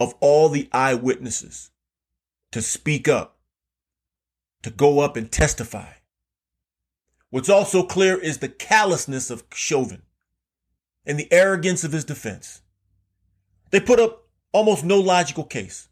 of 0.00 0.14
all 0.20 0.48
the 0.48 0.68
eyewitnesses 0.72 1.70
to 2.52 2.62
speak 2.62 3.08
up, 3.08 3.38
to 4.62 4.70
go 4.70 5.00
up 5.00 5.16
and 5.16 5.30
testify. 5.30 5.92
What's 7.30 7.48
also 7.48 7.82
clear 7.82 8.18
is 8.18 8.38
the 8.38 8.48
callousness 8.48 9.30
of 9.30 9.44
Chauvin 9.54 10.02
and 11.04 11.18
the 11.18 11.30
arrogance 11.32 11.84
of 11.84 11.92
his 11.92 12.04
defense. 12.04 12.62
They 13.70 13.80
put 13.80 14.00
up 14.00 14.28
almost 14.52 14.84
no 14.84 14.98
logical 14.98 15.44
case. 15.44 15.88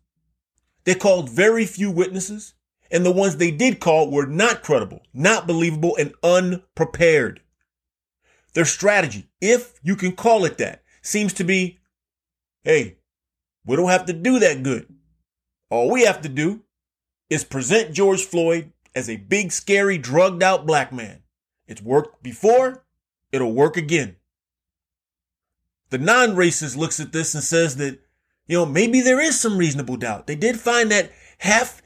They 0.84 0.94
called 0.94 1.28
very 1.28 1.66
few 1.66 1.90
witnesses, 1.90 2.54
and 2.90 3.04
the 3.04 3.12
ones 3.12 3.36
they 3.36 3.50
did 3.50 3.80
call 3.80 4.10
were 4.10 4.26
not 4.26 4.62
credible, 4.62 5.02
not 5.12 5.46
believable, 5.46 5.96
and 5.96 6.14
unprepared. 6.22 7.42
Their 8.56 8.64
strategy, 8.64 9.28
if 9.38 9.78
you 9.82 9.96
can 9.96 10.12
call 10.12 10.46
it 10.46 10.56
that, 10.56 10.82
seems 11.02 11.34
to 11.34 11.44
be 11.44 11.78
hey, 12.64 12.96
we 13.66 13.76
don't 13.76 13.90
have 13.90 14.06
to 14.06 14.14
do 14.14 14.38
that 14.38 14.62
good. 14.62 14.92
All 15.68 15.90
we 15.90 16.04
have 16.04 16.22
to 16.22 16.30
do 16.30 16.62
is 17.28 17.44
present 17.44 17.92
George 17.92 18.24
Floyd 18.24 18.72
as 18.94 19.10
a 19.10 19.18
big, 19.18 19.52
scary, 19.52 19.98
drugged 19.98 20.42
out 20.42 20.64
black 20.64 20.90
man. 20.90 21.22
It's 21.68 21.82
worked 21.82 22.22
before, 22.22 22.82
it'll 23.30 23.52
work 23.52 23.76
again. 23.76 24.16
The 25.90 25.98
non 25.98 26.30
racist 26.30 26.78
looks 26.78 26.98
at 26.98 27.12
this 27.12 27.34
and 27.34 27.44
says 27.44 27.76
that, 27.76 28.00
you 28.46 28.56
know, 28.56 28.64
maybe 28.64 29.02
there 29.02 29.20
is 29.20 29.38
some 29.38 29.58
reasonable 29.58 29.98
doubt. 29.98 30.26
They 30.26 30.34
did 30.34 30.58
find 30.58 30.90
that 30.90 31.12
half, 31.36 31.82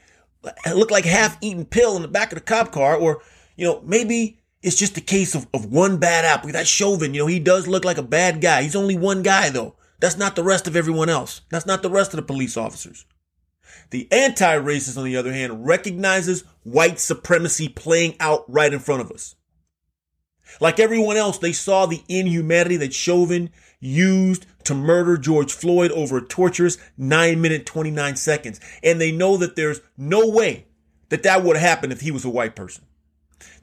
looked 0.73 0.89
like 0.89 1.03
half 1.03 1.37
eaten 1.41 1.65
pill 1.65 1.97
in 1.97 2.01
the 2.01 2.07
back 2.07 2.31
of 2.31 2.39
the 2.39 2.45
cop 2.45 2.71
car, 2.71 2.95
or, 2.95 3.21
you 3.57 3.67
know, 3.67 3.81
maybe 3.85 4.40
it's 4.61 4.77
just 4.77 4.97
a 4.97 5.01
case 5.01 5.35
of, 5.35 5.47
of 5.53 5.65
one 5.65 5.97
bad 5.97 6.25
apple. 6.25 6.51
That 6.51 6.67
Chauvin, 6.67 7.13
you 7.13 7.21
know, 7.21 7.27
he 7.27 7.39
does 7.39 7.67
look 7.67 7.83
like 7.83 7.97
a 7.97 8.03
bad 8.03 8.41
guy. 8.41 8.63
He's 8.63 8.75
only 8.75 8.95
one 8.95 9.23
guy, 9.23 9.49
though. 9.49 9.75
That's 9.99 10.17
not 10.17 10.35
the 10.35 10.43
rest 10.43 10.67
of 10.67 10.75
everyone 10.75 11.09
else. 11.09 11.41
That's 11.49 11.65
not 11.65 11.81
the 11.81 11.89
rest 11.89 12.13
of 12.13 12.17
the 12.17 12.25
police 12.25 12.57
officers. 12.57 13.05
The 13.91 14.07
anti-racist, 14.11 14.97
on 14.97 15.05
the 15.05 15.17
other 15.17 15.33
hand, 15.33 15.65
recognizes 15.65 16.43
white 16.63 16.99
supremacy 16.99 17.69
playing 17.69 18.15
out 18.19 18.45
right 18.51 18.73
in 18.73 18.79
front 18.79 19.01
of 19.01 19.11
us. 19.11 19.35
Like 20.59 20.79
everyone 20.79 21.17
else, 21.17 21.37
they 21.37 21.53
saw 21.53 21.85
the 21.85 22.03
inhumanity 22.09 22.77
that 22.77 22.93
Chauvin 22.93 23.51
used 23.79 24.45
to 24.65 24.73
murder 24.73 25.17
George 25.17 25.53
Floyd 25.53 25.91
over 25.91 26.17
a 26.17 26.25
torturous 26.25 26.77
9 26.97 27.41
minute 27.41 27.65
29 27.65 28.15
seconds. 28.15 28.59
And 28.83 28.99
they 28.99 29.11
know 29.11 29.37
that 29.37 29.55
there's 29.55 29.81
no 29.97 30.27
way 30.27 30.65
that 31.09 31.23
that 31.23 31.43
would 31.43 31.55
have 31.55 31.67
happened 31.67 31.93
if 31.93 32.01
he 32.01 32.11
was 32.11 32.25
a 32.25 32.29
white 32.29 32.55
person. 32.55 32.85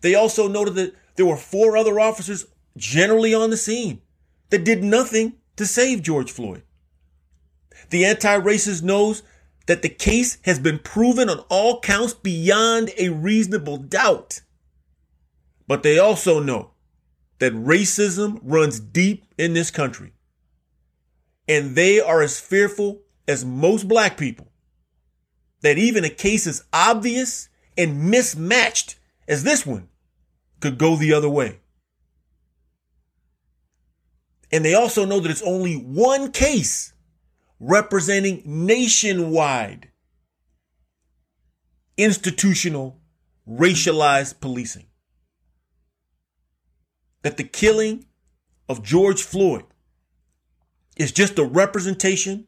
They 0.00 0.14
also 0.14 0.48
noted 0.48 0.74
that 0.74 0.94
there 1.16 1.26
were 1.26 1.36
four 1.36 1.76
other 1.76 1.98
officers 1.98 2.46
generally 2.76 3.34
on 3.34 3.50
the 3.50 3.56
scene 3.56 4.00
that 4.50 4.64
did 4.64 4.82
nothing 4.82 5.34
to 5.56 5.66
save 5.66 6.02
George 6.02 6.30
Floyd. 6.30 6.62
The 7.90 8.04
anti-racist 8.04 8.82
knows 8.82 9.22
that 9.66 9.82
the 9.82 9.88
case 9.88 10.38
has 10.42 10.58
been 10.58 10.78
proven 10.78 11.28
on 11.28 11.40
all 11.48 11.80
counts 11.80 12.14
beyond 12.14 12.90
a 12.96 13.10
reasonable 13.10 13.76
doubt. 13.76 14.40
But 15.66 15.82
they 15.82 15.98
also 15.98 16.40
know 16.40 16.70
that 17.38 17.52
racism 17.52 18.40
runs 18.42 18.80
deep 18.80 19.24
in 19.36 19.52
this 19.52 19.70
country. 19.70 20.12
And 21.46 21.76
they 21.76 22.00
are 22.00 22.22
as 22.22 22.40
fearful 22.40 23.02
as 23.26 23.44
most 23.44 23.86
black 23.86 24.16
people 24.16 24.48
that 25.60 25.78
even 25.78 26.04
a 26.04 26.10
case 26.10 26.46
as 26.46 26.64
obvious 26.72 27.48
and 27.76 28.10
mismatched 28.10 28.97
as 29.28 29.44
this 29.44 29.64
one 29.64 29.88
could 30.60 30.78
go 30.78 30.96
the 30.96 31.12
other 31.12 31.28
way. 31.28 31.60
And 34.50 34.64
they 34.64 34.74
also 34.74 35.04
know 35.04 35.20
that 35.20 35.30
it's 35.30 35.42
only 35.42 35.74
one 35.74 36.32
case 36.32 36.94
representing 37.60 38.42
nationwide 38.44 39.90
institutional 41.98 43.00
racialized 43.48 44.40
policing. 44.40 44.86
That 47.22 47.36
the 47.36 47.44
killing 47.44 48.06
of 48.68 48.82
George 48.82 49.22
Floyd 49.22 49.64
is 50.96 51.12
just 51.12 51.38
a 51.38 51.44
representation 51.44 52.46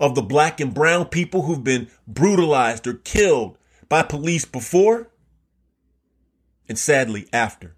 of 0.00 0.14
the 0.14 0.22
black 0.22 0.60
and 0.60 0.74
brown 0.74 1.06
people 1.06 1.42
who've 1.42 1.62
been 1.62 1.88
brutalized 2.06 2.86
or 2.86 2.94
killed 2.94 3.58
by 3.88 4.02
police 4.02 4.44
before 4.44 5.10
and 6.68 6.78
sadly 6.78 7.28
after. 7.32 7.76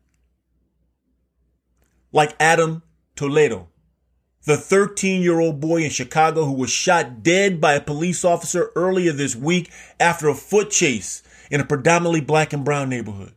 Like 2.12 2.34
Adam 2.40 2.82
Toledo, 3.16 3.68
the 4.44 4.56
13 4.56 5.22
year 5.22 5.40
old 5.40 5.60
boy 5.60 5.82
in 5.82 5.90
Chicago 5.90 6.44
who 6.44 6.54
was 6.54 6.70
shot 6.70 7.22
dead 7.22 7.60
by 7.60 7.74
a 7.74 7.80
police 7.80 8.24
officer 8.24 8.70
earlier 8.74 9.12
this 9.12 9.36
week 9.36 9.70
after 10.00 10.28
a 10.28 10.34
foot 10.34 10.70
chase 10.70 11.22
in 11.50 11.60
a 11.60 11.66
predominantly 11.66 12.20
black 12.20 12.52
and 12.52 12.64
brown 12.64 12.88
neighborhood. 12.88 13.34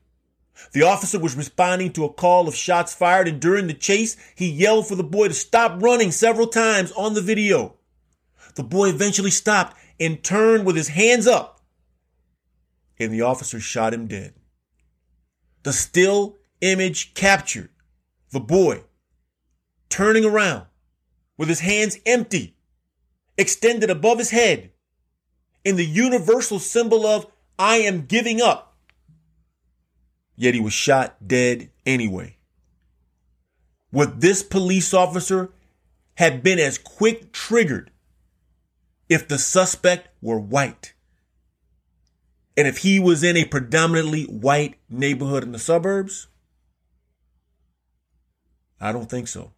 The 0.74 0.84
officer 0.84 1.20
was 1.20 1.36
responding 1.36 1.92
to 1.94 2.06
a 2.06 2.14
call 2.14 2.48
of 2.48 2.56
shots 2.56 2.94
fired, 2.94 3.28
and 3.28 3.42
during 3.42 3.68
the 3.68 3.74
chase, 3.74 4.16
he 4.36 4.50
yelled 4.50 4.88
for 4.88 4.96
the 4.96 5.04
boy 5.04 5.28
to 5.28 5.34
stop 5.34 5.82
running 5.82 6.12
several 6.12 6.48
times 6.48 6.92
on 6.94 7.14
the 7.14 7.22
video. 7.22 7.76
The 8.56 8.64
boy 8.64 8.90
eventually 8.90 9.32
stopped 9.32 9.76
and 10.00 10.24
turned 10.24 10.66
with 10.66 10.76
his 10.76 10.90
hands 10.90 11.28
up, 11.28 11.62
and 13.00 13.12
the 13.12 13.22
officer 13.22 13.60
shot 13.60 13.94
him 13.94 14.08
dead. 14.08 14.34
The 15.64 15.74
still 15.74 16.38
image 16.62 17.14
captured 17.14 17.70
the 18.32 18.40
boy 18.40 18.84
turning 19.90 20.26
around 20.26 20.66
with 21.38 21.50
his 21.50 21.60
hands 21.60 21.98
empty, 22.06 22.56
extended 23.38 23.90
above 23.90 24.18
his 24.18 24.32
head 24.32 24.72
in 25.64 25.76
the 25.76 25.86
universal 25.86 26.60
symbol 26.60 27.06
of 27.06 27.28
I 27.60 27.78
am 27.78 28.06
giving 28.06 28.42
up. 28.42 28.76
Yet 30.36 30.56
he 30.56 30.60
was 30.60 30.74
shot 30.74 31.28
dead 31.28 31.70
anyway. 31.86 32.38
Would 33.92 34.22
this 34.22 34.42
police 34.42 34.94
officer 34.94 35.52
have 36.16 36.42
been 36.42 36.58
as 36.58 36.78
quick 36.78 37.32
triggered 37.32 37.92
if 39.10 39.28
the 39.28 39.38
suspect 39.38 40.08
were 40.22 40.40
white? 40.40 40.94
And 42.58 42.68
if 42.68 42.80
he 42.80 43.00
was 43.00 43.24
in 43.24 43.38
a 43.38 43.46
predominantly 43.46 44.24
white 44.26 44.76
neighborhood 44.90 45.44
in 45.44 45.52
the 45.52 45.60
suburbs? 45.60 46.28
I 48.80 48.92
don't 48.92 49.10
think 49.10 49.28
so. 49.28 49.54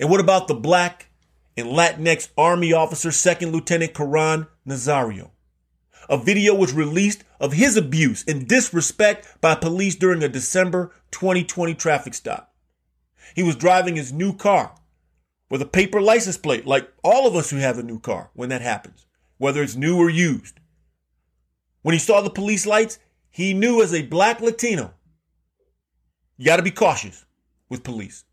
And 0.00 0.10
what 0.10 0.20
about 0.20 0.48
the 0.48 0.54
black 0.54 1.10
and 1.56 1.68
Latinx 1.68 2.28
Army 2.36 2.72
officer, 2.72 3.10
Second 3.10 3.52
Lieutenant 3.52 3.94
Caron 3.94 4.46
Nazario? 4.66 5.30
A 6.08 6.18
video 6.18 6.54
was 6.54 6.72
released 6.72 7.24
of 7.40 7.52
his 7.52 7.76
abuse 7.76 8.24
and 8.26 8.48
disrespect 8.48 9.40
by 9.40 9.54
police 9.54 9.94
during 9.94 10.22
a 10.22 10.28
December 10.28 10.92
2020 11.12 11.74
traffic 11.74 12.14
stop. 12.14 12.54
He 13.34 13.42
was 13.42 13.56
driving 13.56 13.96
his 13.96 14.12
new 14.12 14.34
car 14.34 14.74
with 15.48 15.62
a 15.62 15.66
paper 15.66 16.00
license 16.00 16.36
plate, 16.36 16.66
like 16.66 16.90
all 17.04 17.26
of 17.26 17.36
us 17.36 17.50
who 17.50 17.58
have 17.58 17.78
a 17.78 17.82
new 17.82 18.00
car 18.00 18.30
when 18.34 18.48
that 18.48 18.62
happens, 18.62 19.06
whether 19.38 19.62
it's 19.62 19.76
new 19.76 19.96
or 19.96 20.10
used. 20.10 20.58
When 21.82 21.92
he 21.92 21.98
saw 21.98 22.20
the 22.20 22.30
police 22.30 22.66
lights, 22.66 22.98
he 23.30 23.54
knew 23.54 23.82
as 23.82 23.92
a 23.92 24.02
black 24.02 24.40
Latino, 24.40 24.94
you 26.36 26.46
got 26.46 26.56
to 26.56 26.62
be 26.62 26.70
cautious 26.70 27.24
with 27.68 27.84
police 27.84 28.24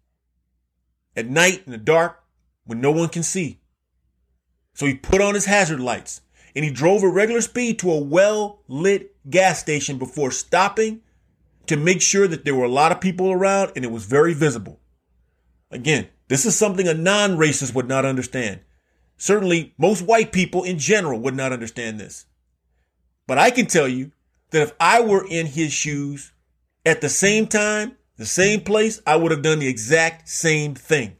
at 1.15 1.27
night 1.27 1.63
in 1.65 1.71
the 1.71 1.77
dark 1.77 2.23
when 2.65 2.81
no 2.81 2.91
one 2.91 3.09
can 3.09 3.23
see. 3.23 3.59
So 4.73 4.85
he 4.85 4.93
put 4.93 5.21
on 5.21 5.33
his 5.33 5.45
hazard 5.45 5.79
lights 5.79 6.21
and 6.55 6.63
he 6.63 6.71
drove 6.71 7.03
at 7.03 7.13
regular 7.13 7.41
speed 7.41 7.79
to 7.79 7.91
a 7.91 7.99
well 7.99 8.61
lit 8.67 9.15
gas 9.29 9.59
station 9.59 9.97
before 9.97 10.31
stopping 10.31 11.01
to 11.67 11.75
make 11.77 12.01
sure 12.01 12.27
that 12.27 12.45
there 12.45 12.55
were 12.55 12.65
a 12.65 12.69
lot 12.69 12.91
of 12.91 13.01
people 13.01 13.31
around 13.31 13.71
and 13.75 13.83
it 13.83 13.91
was 13.91 14.05
very 14.05 14.33
visible. 14.33 14.79
Again, 15.71 16.07
this 16.27 16.45
is 16.45 16.55
something 16.55 16.87
a 16.87 16.93
non 16.93 17.37
racist 17.37 17.75
would 17.75 17.87
not 17.87 18.05
understand. 18.05 18.61
Certainly, 19.17 19.73
most 19.77 20.01
white 20.01 20.31
people 20.31 20.63
in 20.63 20.79
general 20.79 21.19
would 21.19 21.35
not 21.35 21.51
understand 21.51 21.99
this. 21.99 22.25
But 23.29 23.37
I 23.37 23.51
can 23.51 23.67
tell 23.67 23.87
you 23.87 24.11
that 24.49 24.63
if 24.63 24.73
I 24.79 25.01
were 25.01 25.23
in 25.23 25.45
his 25.45 25.71
shoes 25.71 26.31
at 26.83 26.99
the 26.99 27.09
same 27.09 27.45
time, 27.45 27.95
the 28.17 28.25
same 28.25 28.61
place, 28.61 29.03
I 29.05 29.17
would 29.17 29.29
have 29.29 29.43
done 29.43 29.59
the 29.59 29.67
exact 29.67 30.27
same 30.27 30.73
thing. 30.73 31.15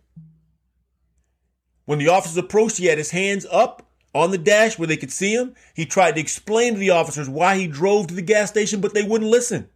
When 1.86 2.00
the 2.00 2.08
officers 2.08 2.38
approached, 2.38 2.80
he 2.80 2.88
had 2.88 2.98
his 2.98 3.12
hands 3.12 3.45
up 3.52 3.91
on 4.15 4.32
the 4.32 4.39
dash 4.39 4.80
where 4.80 4.88
they 4.88 4.98
could 4.98 5.12
see 5.12 5.36
him. 5.36 5.54
He 5.76 5.86
tried 5.86 6.15
to 6.15 6.22
explain 6.22 6.74
to 6.74 6.80
the 6.80 6.89
officers 6.89 7.30
why 7.30 7.58
he 7.58 7.67
drove 7.67 8.08
to 8.08 8.15
the 8.15 8.24
gas 8.24 8.50
station, 8.50 8.82
but 8.82 8.95
they 8.95 9.04
wouldn't 9.04 9.30
listen. 9.30 9.69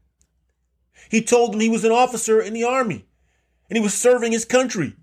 He 1.11 1.21
told 1.21 1.53
them 1.53 1.59
he 1.59 1.69
was 1.69 1.83
an 1.83 1.91
officer 1.91 2.41
in 2.41 2.53
the 2.53 2.63
army 2.63 3.05
and 3.69 3.77
he 3.77 3.83
was 3.83 3.93
serving 3.93 4.31
his 4.31 4.43
country. 4.43 4.95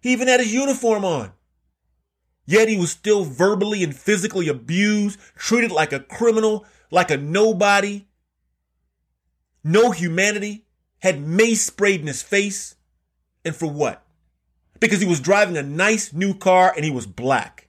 He 0.00 0.10
even 0.10 0.26
had 0.26 0.40
his 0.40 0.52
uniform 0.52 1.04
on. 1.04 1.30
Yet 2.44 2.68
he 2.68 2.76
was 2.76 2.90
still 2.90 3.24
verbally 3.24 3.84
and 3.84 3.96
physically 3.96 4.48
abused, 4.48 5.18
treated 5.36 5.70
like 5.70 5.92
a 5.92 6.00
criminal, 6.00 6.66
like 6.90 7.10
a 7.10 7.16
nobody. 7.16 8.06
No 9.62 9.92
humanity, 9.92 10.66
had 11.00 11.20
mace 11.20 11.62
sprayed 11.62 12.00
in 12.00 12.06
his 12.06 12.22
face. 12.22 12.76
And 13.44 13.54
for 13.54 13.66
what? 13.66 14.04
Because 14.80 15.00
he 15.00 15.06
was 15.06 15.20
driving 15.20 15.56
a 15.56 15.62
nice 15.62 16.12
new 16.12 16.34
car 16.34 16.72
and 16.74 16.84
he 16.84 16.90
was 16.90 17.06
black. 17.06 17.68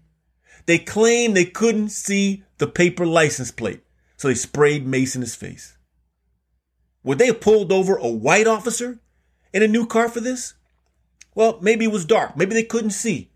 They 0.66 0.80
claimed 0.80 1.36
they 1.36 1.46
couldn't 1.46 1.90
see 1.90 2.44
the 2.58 2.68
paper 2.68 3.06
license 3.06 3.52
plate, 3.52 3.84
so 4.18 4.28
they 4.28 4.36
sprayed 4.36 4.88
mace 4.88 5.16
in 5.16 5.22
his 5.22 5.36
face. 5.36 5.78
Would 7.04 7.18
they 7.18 7.28
have 7.28 7.42
pulled 7.42 7.72
over 7.72 7.98
a 7.98 8.08
white 8.08 8.48
officer 8.48 9.00
in 9.52 9.62
a 9.62 9.68
new 9.68 9.86
car 9.86 10.08
for 10.08 10.22
this? 10.22 10.54
Well, 11.36 11.60
maybe 11.62 11.86
it 11.86 11.92
was 11.92 12.06
dark. 12.06 12.38
Maybe 12.38 12.54
they 12.54 12.64
couldn't 12.64 12.92
see. 12.92 13.33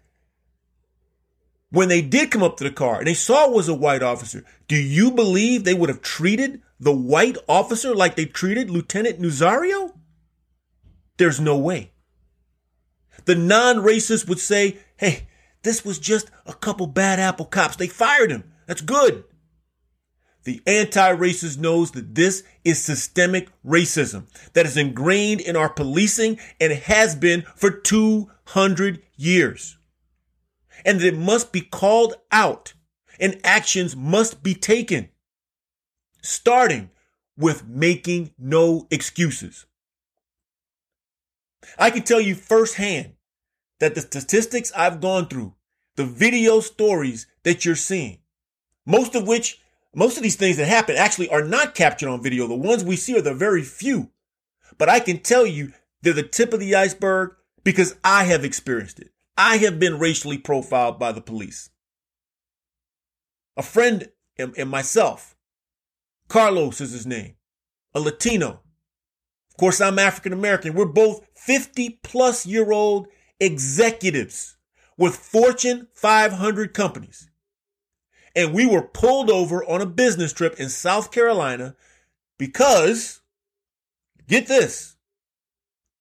When 1.70 1.90
they 1.90 2.02
did 2.02 2.32
come 2.32 2.44
up 2.44 2.58
to 2.58 2.64
the 2.64 2.72
car 2.72 3.00
and 3.00 3.08
they 3.08 3.14
saw 3.14 3.46
it 3.46 3.54
was 3.54 3.68
a 3.68 3.74
white 3.74 4.04
officer, 4.04 4.46
do 4.68 4.76
you 4.76 5.12
believe 5.12 5.64
they 5.64 5.74
would 5.74 5.90
have 5.90 6.02
treated 6.02 6.62
the 6.80 6.94
white 6.94 7.38
officer 7.50 7.94
like 7.94 8.16
they 8.16 8.26
treated 8.26 8.70
Lieutenant 8.70 9.20
Nazario? 9.20 9.94
There's 11.18 11.40
no 11.40 11.58
way. 11.58 11.92
The 13.26 13.36
non 13.36 13.78
racist 13.78 14.28
would 14.30 14.40
say, 14.40 14.78
hey, 14.98 15.28
this 15.64 15.84
was 15.84 16.00
just 16.00 16.32
a 16.46 16.54
couple 16.54 16.88
bad 16.88 17.20
apple 17.20 17.46
cops. 17.46 17.76
They 17.76 17.88
fired 17.88 18.32
him. 18.32 18.46
That's 18.68 18.82
good. 18.82 19.26
The 20.44 20.62
anti-racist 20.66 21.58
knows 21.58 21.92
that 21.92 22.16
this 22.16 22.44
is 22.64 22.82
systemic 22.82 23.50
racism 23.66 24.28
that 24.54 24.66
is 24.66 24.78
ingrained 24.78 25.42
in 25.42 25.58
our 25.58 25.68
policing 25.68 26.40
and 26.62 26.72
has 26.72 27.16
been 27.16 27.44
for 27.56 27.70
200 27.70 29.02
years. 29.18 29.77
And 30.86 31.00
that 31.00 31.08
it 31.08 31.18
must 31.18 31.52
be 31.52 31.62
called 31.62 32.16
out 32.32 32.74
and 33.20 33.40
actions 33.44 33.96
must 33.96 34.44
be 34.44 34.54
taken. 34.54 35.10
Starting 36.22 36.90
with 37.38 37.68
making 37.68 38.32
no 38.38 38.88
excuses. 38.90 39.66
I 41.78 41.90
can 41.90 42.04
tell 42.04 42.22
you 42.22 42.36
firsthand 42.36 43.13
that 43.80 43.96
the 43.96 44.02
statistics 44.02 44.72
I've 44.76 45.02
gone 45.02 45.28
through, 45.28 45.54
the 45.96 46.06
video 46.06 46.60
stories 46.60 47.28
that 47.44 47.66
you're 47.66 47.76
seeing, 47.76 48.20
most 48.86 49.16
of 49.16 49.28
which, 49.28 49.60
most 49.94 50.18
of 50.18 50.24
these 50.24 50.36
things 50.36 50.58
that 50.58 50.68
happen 50.68 50.96
actually 50.96 51.30
are 51.30 51.44
not 51.44 51.76
captured 51.76 52.10
on 52.10 52.22
video. 52.22 52.48
The 52.48 52.56
ones 52.56 52.84
we 52.84 52.96
see 52.96 53.18
are 53.18 53.22
the 53.22 53.34
very 53.34 53.63
few. 53.63 54.12
But 54.78 54.90
I 54.90 55.00
can 55.00 55.20
tell 55.20 55.46
you 55.46 55.74
they're 56.02 56.13
the 56.13 56.24
tip 56.24 56.54
of 56.54 56.60
the 56.60 56.76
iceberg 56.76 57.32
because 57.63 57.96
I 58.04 58.26
have 58.26 58.46
experienced 58.46 59.00
it. 59.00 59.12
I 59.38 59.58
have 59.58 59.80
been 59.80 60.00
racially 60.00 60.39
profiled 60.39 60.97
by 60.97 61.12
the 61.12 61.21
police. 61.21 61.69
A 63.56 63.62
friend 63.62 64.10
and, 64.38 64.54
and 64.58 64.69
myself, 64.69 65.36
Carlos 66.28 66.82
is 66.82 66.91
his 66.91 67.06
name, 67.06 67.36
a 67.93 68.00
Latino. 68.00 68.62
Of 69.52 69.58
course, 69.60 69.80
I'm 69.80 70.00
African 70.00 70.34
American. 70.34 70.73
We're 70.73 70.86
both 70.86 71.26
50 71.36 72.00
plus 72.04 72.45
year 72.45 72.71
old 72.71 73.08
executives 73.39 74.58
with 74.97 75.15
Fortune 75.15 75.88
500 75.93 76.73
companies. 76.73 77.30
And 78.36 78.54
we 78.54 78.65
were 78.65 78.82
pulled 78.82 79.30
over 79.30 79.63
on 79.63 79.82
a 79.82 79.88
business 79.88 80.34
trip 80.34 80.60
in 80.60 80.69
South 80.69 81.12
Carolina 81.12 81.76
because, 82.38 83.21
get 84.28 84.47
this, 84.47 84.95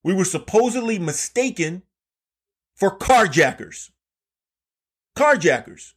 we 0.02 0.14
were 0.14 0.24
supposedly 0.24 0.98
mistaken 0.98 1.82
for 2.76 2.96
carjackers. 2.96 3.90
Carjackers. 5.16 5.94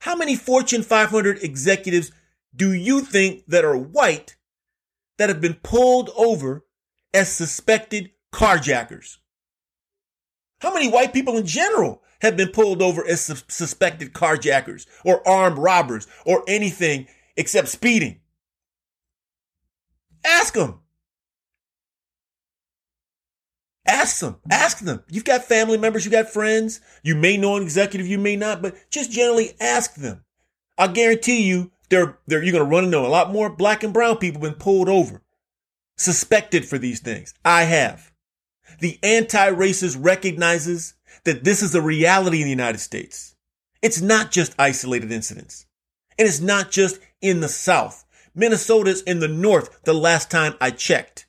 How 0.00 0.14
many 0.14 0.36
Fortune 0.36 0.82
500 0.82 1.42
executives 1.42 2.12
do 2.54 2.72
you 2.72 3.00
think 3.00 3.44
that 3.48 3.64
are 3.64 3.76
white 3.76 4.36
that 5.18 5.28
have 5.28 5.40
been 5.40 5.58
pulled 5.62 6.10
over 6.16 6.64
as 7.12 7.30
suspected 7.30 8.12
carjackers? 8.32 9.16
How 10.60 10.72
many 10.72 10.88
white 10.88 11.12
people 11.12 11.36
in 11.36 11.46
general 11.46 12.02
have 12.20 12.36
been 12.36 12.48
pulled 12.48 12.80
over 12.80 13.06
as 13.06 13.22
su- 13.22 13.34
suspected 13.48 14.12
carjackers 14.12 14.86
or 15.04 15.26
armed 15.28 15.58
robbers 15.58 16.06
or 16.24 16.44
anything 16.46 17.08
except 17.36 17.68
speeding? 17.68 18.20
Ask 20.24 20.54
them. 20.54 20.80
Ask 23.86 24.20
them. 24.20 24.36
Ask 24.50 24.80
them. 24.80 25.02
You've 25.08 25.24
got 25.24 25.44
family 25.44 25.78
members, 25.78 26.04
You've 26.04 26.12
got 26.12 26.30
friends. 26.30 26.80
You 27.02 27.14
may 27.14 27.36
know 27.36 27.56
an 27.56 27.62
executive, 27.62 28.06
you 28.06 28.18
may 28.18 28.36
not, 28.36 28.62
but 28.62 28.74
just 28.90 29.12
generally 29.12 29.52
ask 29.60 29.94
them. 29.94 30.24
I 30.76 30.88
guarantee 30.88 31.42
you, 31.42 31.70
they're, 31.88 32.18
they're, 32.26 32.42
you're 32.42 32.52
going 32.52 32.64
to 32.64 32.70
run 32.70 32.84
into 32.84 32.98
a 32.98 33.08
lot 33.08 33.32
more 33.32 33.48
black 33.48 33.82
and 33.82 33.94
brown 33.94 34.18
people 34.18 34.40
been 34.40 34.54
pulled 34.54 34.88
over, 34.88 35.22
suspected 35.96 36.64
for 36.64 36.78
these 36.78 37.00
things. 37.00 37.32
I 37.44 37.62
have. 37.62 38.12
The 38.80 38.98
anti-racist 39.02 39.96
recognizes 39.98 40.94
that 41.24 41.44
this 41.44 41.62
is 41.62 41.74
a 41.74 41.80
reality 41.80 42.38
in 42.38 42.44
the 42.44 42.50
United 42.50 42.78
States. 42.78 43.36
It's 43.82 44.00
not 44.00 44.30
just 44.30 44.54
isolated 44.58 45.12
incidents. 45.12 45.66
And 46.18 46.26
it's 46.26 46.40
not 46.40 46.70
just 46.70 46.98
in 47.20 47.40
the 47.40 47.48
South. 47.48 48.04
Minnesota's 48.34 49.02
in 49.02 49.20
the 49.20 49.28
North 49.28 49.82
the 49.84 49.94
last 49.94 50.30
time 50.30 50.54
I 50.60 50.70
checked. 50.70 51.25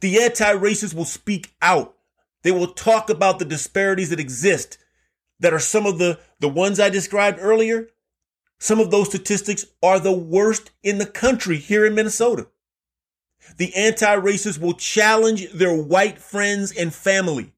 The 0.00 0.22
anti-racists 0.22 0.94
will 0.94 1.04
speak 1.04 1.54
out. 1.62 1.94
They 2.42 2.52
will 2.52 2.68
talk 2.68 3.10
about 3.10 3.38
the 3.38 3.44
disparities 3.44 4.10
that 4.10 4.20
exist 4.20 4.78
that 5.40 5.52
are 5.52 5.58
some 5.58 5.86
of 5.86 5.98
the, 5.98 6.18
the 6.40 6.48
ones 6.48 6.80
I 6.80 6.88
described 6.90 7.38
earlier. 7.40 7.88
Some 8.58 8.80
of 8.80 8.90
those 8.90 9.08
statistics 9.08 9.66
are 9.82 9.98
the 9.98 10.12
worst 10.12 10.70
in 10.82 10.98
the 10.98 11.06
country 11.06 11.58
here 11.58 11.84
in 11.84 11.94
Minnesota. 11.94 12.48
The 13.58 13.74
anti-racists 13.74 14.58
will 14.58 14.74
challenge 14.74 15.50
their 15.52 15.74
white 15.74 16.18
friends 16.18 16.72
and 16.72 16.92
family 16.92 17.52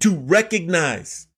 to 0.00 0.16
recognize 0.16 1.28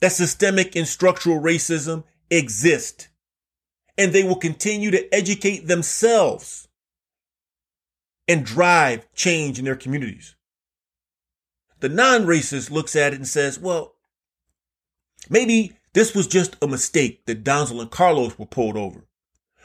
that 0.00 0.12
systemic 0.12 0.76
and 0.76 0.86
structural 0.86 1.40
racism 1.40 2.04
exist. 2.30 3.08
And 3.96 4.12
they 4.12 4.24
will 4.24 4.36
continue 4.36 4.90
to 4.90 5.14
educate 5.14 5.66
themselves 5.66 6.68
and 8.32 8.46
drive 8.46 9.06
change 9.14 9.58
in 9.58 9.66
their 9.66 9.76
communities. 9.76 10.34
The 11.80 11.88
non-racist 11.90 12.70
looks 12.70 12.96
at 12.96 13.12
it 13.12 13.16
and 13.16 13.28
says, 13.28 13.58
well, 13.58 13.94
maybe 15.28 15.76
this 15.92 16.14
was 16.14 16.26
just 16.26 16.56
a 16.62 16.66
mistake 16.66 17.26
that 17.26 17.44
Donzel 17.44 17.80
and 17.80 17.90
Carlos 17.90 18.38
were 18.38 18.46
pulled 18.46 18.76
over 18.76 19.06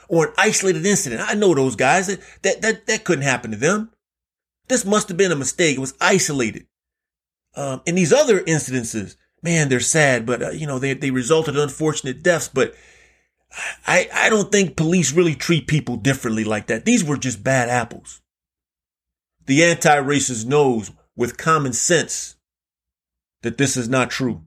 or 0.10 0.28
an 0.28 0.34
isolated 0.38 0.86
incident. 0.86 1.22
I 1.26 1.36
know 1.36 1.54
those 1.54 1.76
guys 1.76 2.08
that, 2.08 2.20
that, 2.42 2.62
that, 2.62 2.88
that 2.88 3.04
couldn't 3.04 3.24
happen 3.24 3.52
to 3.52 3.58
them. 3.58 3.92
This 4.68 4.84
must 4.84 5.08
have 5.08 5.18
been 5.18 5.32
a 5.32 5.36
mistake. 5.36 5.78
It 5.78 5.82
was 5.82 5.94
isolated. 6.02 6.68
Um, 7.56 7.82
and 7.88 7.98
these 7.98 8.12
other 8.12 8.42
incidences, 8.42 9.16
man, 9.42 9.70
they're 9.70 9.80
sad, 9.80 10.26
but 10.26 10.44
uh, 10.44 10.50
you 10.50 10.68
know, 10.68 10.80
they, 10.80 10.94
they 10.94 11.12
resulted 11.12 11.56
in 11.56 11.62
unfortunate 11.62 12.22
deaths, 12.22 12.50
but 12.50 12.76
I, 13.86 14.10
I 14.14 14.30
don't 14.30 14.52
think 14.52 14.76
police 14.76 15.14
really 15.14 15.36
treat 15.36 15.68
people 15.68 15.96
differently 15.96 16.44
like 16.44 16.68
that. 16.68 16.84
These 16.84 17.04
were 17.04 17.18
just 17.18 17.44
bad 17.44 17.70
apples. 17.70 18.22
The 19.48 19.64
anti-racist 19.64 20.46
knows 20.46 20.92
with 21.16 21.38
common 21.38 21.74
sense 21.74 22.36
that 23.42 23.58
this 23.58 23.76
is 23.78 23.90
not 23.90 24.12
true. 24.12 24.44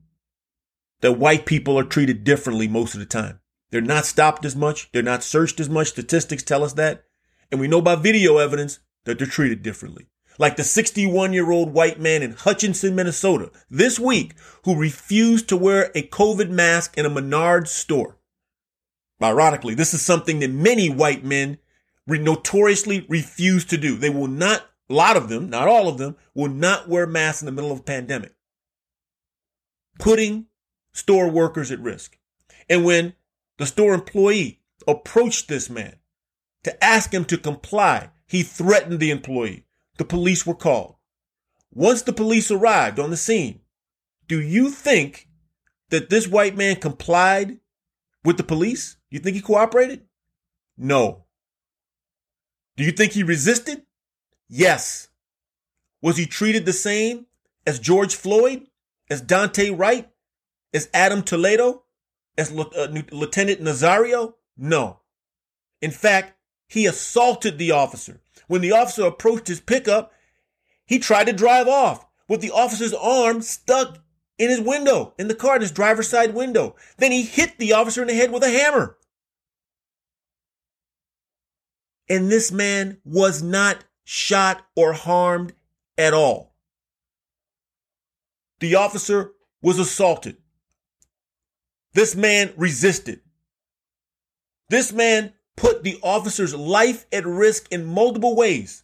That 1.00 1.18
white 1.18 1.46
people 1.46 1.78
are 1.78 1.84
treated 1.84 2.22
differently 2.22 2.68
most 2.68 2.94
of 2.94 3.00
the 3.00 3.06
time. 3.06 3.40
They're 3.70 3.80
not 3.80 4.04
stopped 4.04 4.44
as 4.44 4.54
much. 4.54 4.92
They're 4.92 5.02
not 5.02 5.22
searched 5.22 5.58
as 5.58 5.70
much. 5.70 5.88
Statistics 5.88 6.42
tell 6.42 6.62
us 6.62 6.74
that. 6.74 7.04
And 7.50 7.60
we 7.60 7.66
know 7.66 7.80
by 7.80 7.96
video 7.96 8.36
evidence 8.36 8.80
that 9.04 9.18
they're 9.18 9.26
treated 9.26 9.62
differently. 9.62 10.06
Like 10.38 10.56
the 10.56 10.64
61 10.64 11.32
year 11.32 11.50
old 11.50 11.72
white 11.72 11.98
man 11.98 12.22
in 12.22 12.32
Hutchinson, 12.32 12.94
Minnesota 12.94 13.50
this 13.70 13.98
week 13.98 14.34
who 14.64 14.76
refused 14.76 15.48
to 15.48 15.56
wear 15.56 15.90
a 15.94 16.02
COVID 16.02 16.50
mask 16.50 16.96
in 16.98 17.06
a 17.06 17.10
Menards 17.10 17.68
store. 17.68 18.18
Ironically, 19.22 19.74
this 19.74 19.94
is 19.94 20.02
something 20.02 20.40
that 20.40 20.50
many 20.50 20.90
white 20.90 21.24
men 21.24 21.58
notoriously 22.06 23.06
refuse 23.08 23.64
to 23.66 23.76
do. 23.76 23.96
They 23.96 24.10
will 24.10 24.26
not, 24.26 24.66
a 24.90 24.92
lot 24.92 25.16
of 25.16 25.28
them, 25.28 25.48
not 25.48 25.68
all 25.68 25.88
of 25.88 25.98
them, 25.98 26.16
will 26.34 26.50
not 26.50 26.88
wear 26.88 27.06
masks 27.06 27.42
in 27.42 27.46
the 27.46 27.52
middle 27.52 27.72
of 27.72 27.80
a 27.80 27.82
pandemic, 27.82 28.34
putting 29.98 30.46
store 30.92 31.30
workers 31.30 31.70
at 31.70 31.80
risk. 31.80 32.18
And 32.68 32.84
when 32.84 33.14
the 33.58 33.66
store 33.66 33.94
employee 33.94 34.60
approached 34.86 35.48
this 35.48 35.68
man 35.70 35.96
to 36.64 36.84
ask 36.84 37.12
him 37.12 37.24
to 37.26 37.38
comply. 37.38 38.10
He 38.26 38.42
threatened 38.42 39.00
the 39.00 39.10
employee. 39.10 39.66
The 39.98 40.04
police 40.04 40.46
were 40.46 40.54
called. 40.54 40.96
Once 41.72 42.02
the 42.02 42.12
police 42.12 42.50
arrived 42.50 42.98
on 42.98 43.10
the 43.10 43.16
scene, 43.16 43.60
Do 44.28 44.40
you 44.40 44.70
think 44.70 45.28
that 45.88 46.08
this 46.08 46.28
white 46.28 46.56
man 46.56 46.76
complied 46.76 47.58
with 48.24 48.36
the 48.36 48.44
police? 48.44 48.96
You 49.10 49.18
think 49.18 49.34
he 49.34 49.42
cooperated? 49.42 50.06
No. 50.78 51.24
Do 52.76 52.84
you 52.84 52.92
think 52.92 53.12
he 53.12 53.24
resisted? 53.24 53.82
Yes. 54.50 55.08
Was 56.02 56.16
he 56.16 56.26
treated 56.26 56.66
the 56.66 56.72
same 56.72 57.26
as 57.66 57.78
George 57.78 58.16
Floyd, 58.16 58.66
as 59.08 59.22
Daunte 59.22 59.78
Wright, 59.78 60.10
as 60.74 60.90
Adam 60.92 61.22
Toledo, 61.22 61.84
as 62.36 62.50
uh, 62.52 62.88
Lieutenant 63.12 63.62
Nazario? 63.62 64.34
No. 64.56 65.00
In 65.80 65.92
fact, 65.92 66.34
he 66.66 66.86
assaulted 66.86 67.58
the 67.58 67.70
officer. 67.70 68.20
When 68.48 68.60
the 68.60 68.72
officer 68.72 69.04
approached 69.04 69.46
his 69.46 69.60
pickup, 69.60 70.12
he 70.84 70.98
tried 70.98 71.24
to 71.24 71.32
drive 71.32 71.68
off 71.68 72.04
with 72.28 72.40
the 72.40 72.50
officer's 72.50 72.94
arm 72.94 73.42
stuck 73.42 73.98
in 74.36 74.50
his 74.50 74.60
window, 74.60 75.14
in 75.18 75.28
the 75.28 75.34
car, 75.34 75.56
in 75.56 75.62
his 75.62 75.70
driver's 75.70 76.08
side 76.08 76.34
window. 76.34 76.74
Then 76.96 77.12
he 77.12 77.22
hit 77.22 77.58
the 77.58 77.72
officer 77.72 78.02
in 78.02 78.08
the 78.08 78.14
head 78.14 78.32
with 78.32 78.42
a 78.42 78.50
hammer. 78.50 78.96
And 82.08 82.30
this 82.30 82.50
man 82.50 82.98
was 83.04 83.42
not 83.42 83.84
shot 84.12 84.66
or 84.74 84.92
harmed 84.92 85.52
at 85.96 86.12
all. 86.12 86.52
The 88.58 88.74
officer 88.74 89.30
was 89.62 89.78
assaulted. 89.78 90.36
This 91.92 92.16
man 92.16 92.52
resisted. 92.56 93.20
This 94.68 94.92
man 94.92 95.32
put 95.56 95.84
the 95.84 96.00
officer's 96.02 96.56
life 96.56 97.06
at 97.12 97.24
risk 97.24 97.70
in 97.70 97.86
multiple 97.86 98.34
ways, 98.34 98.82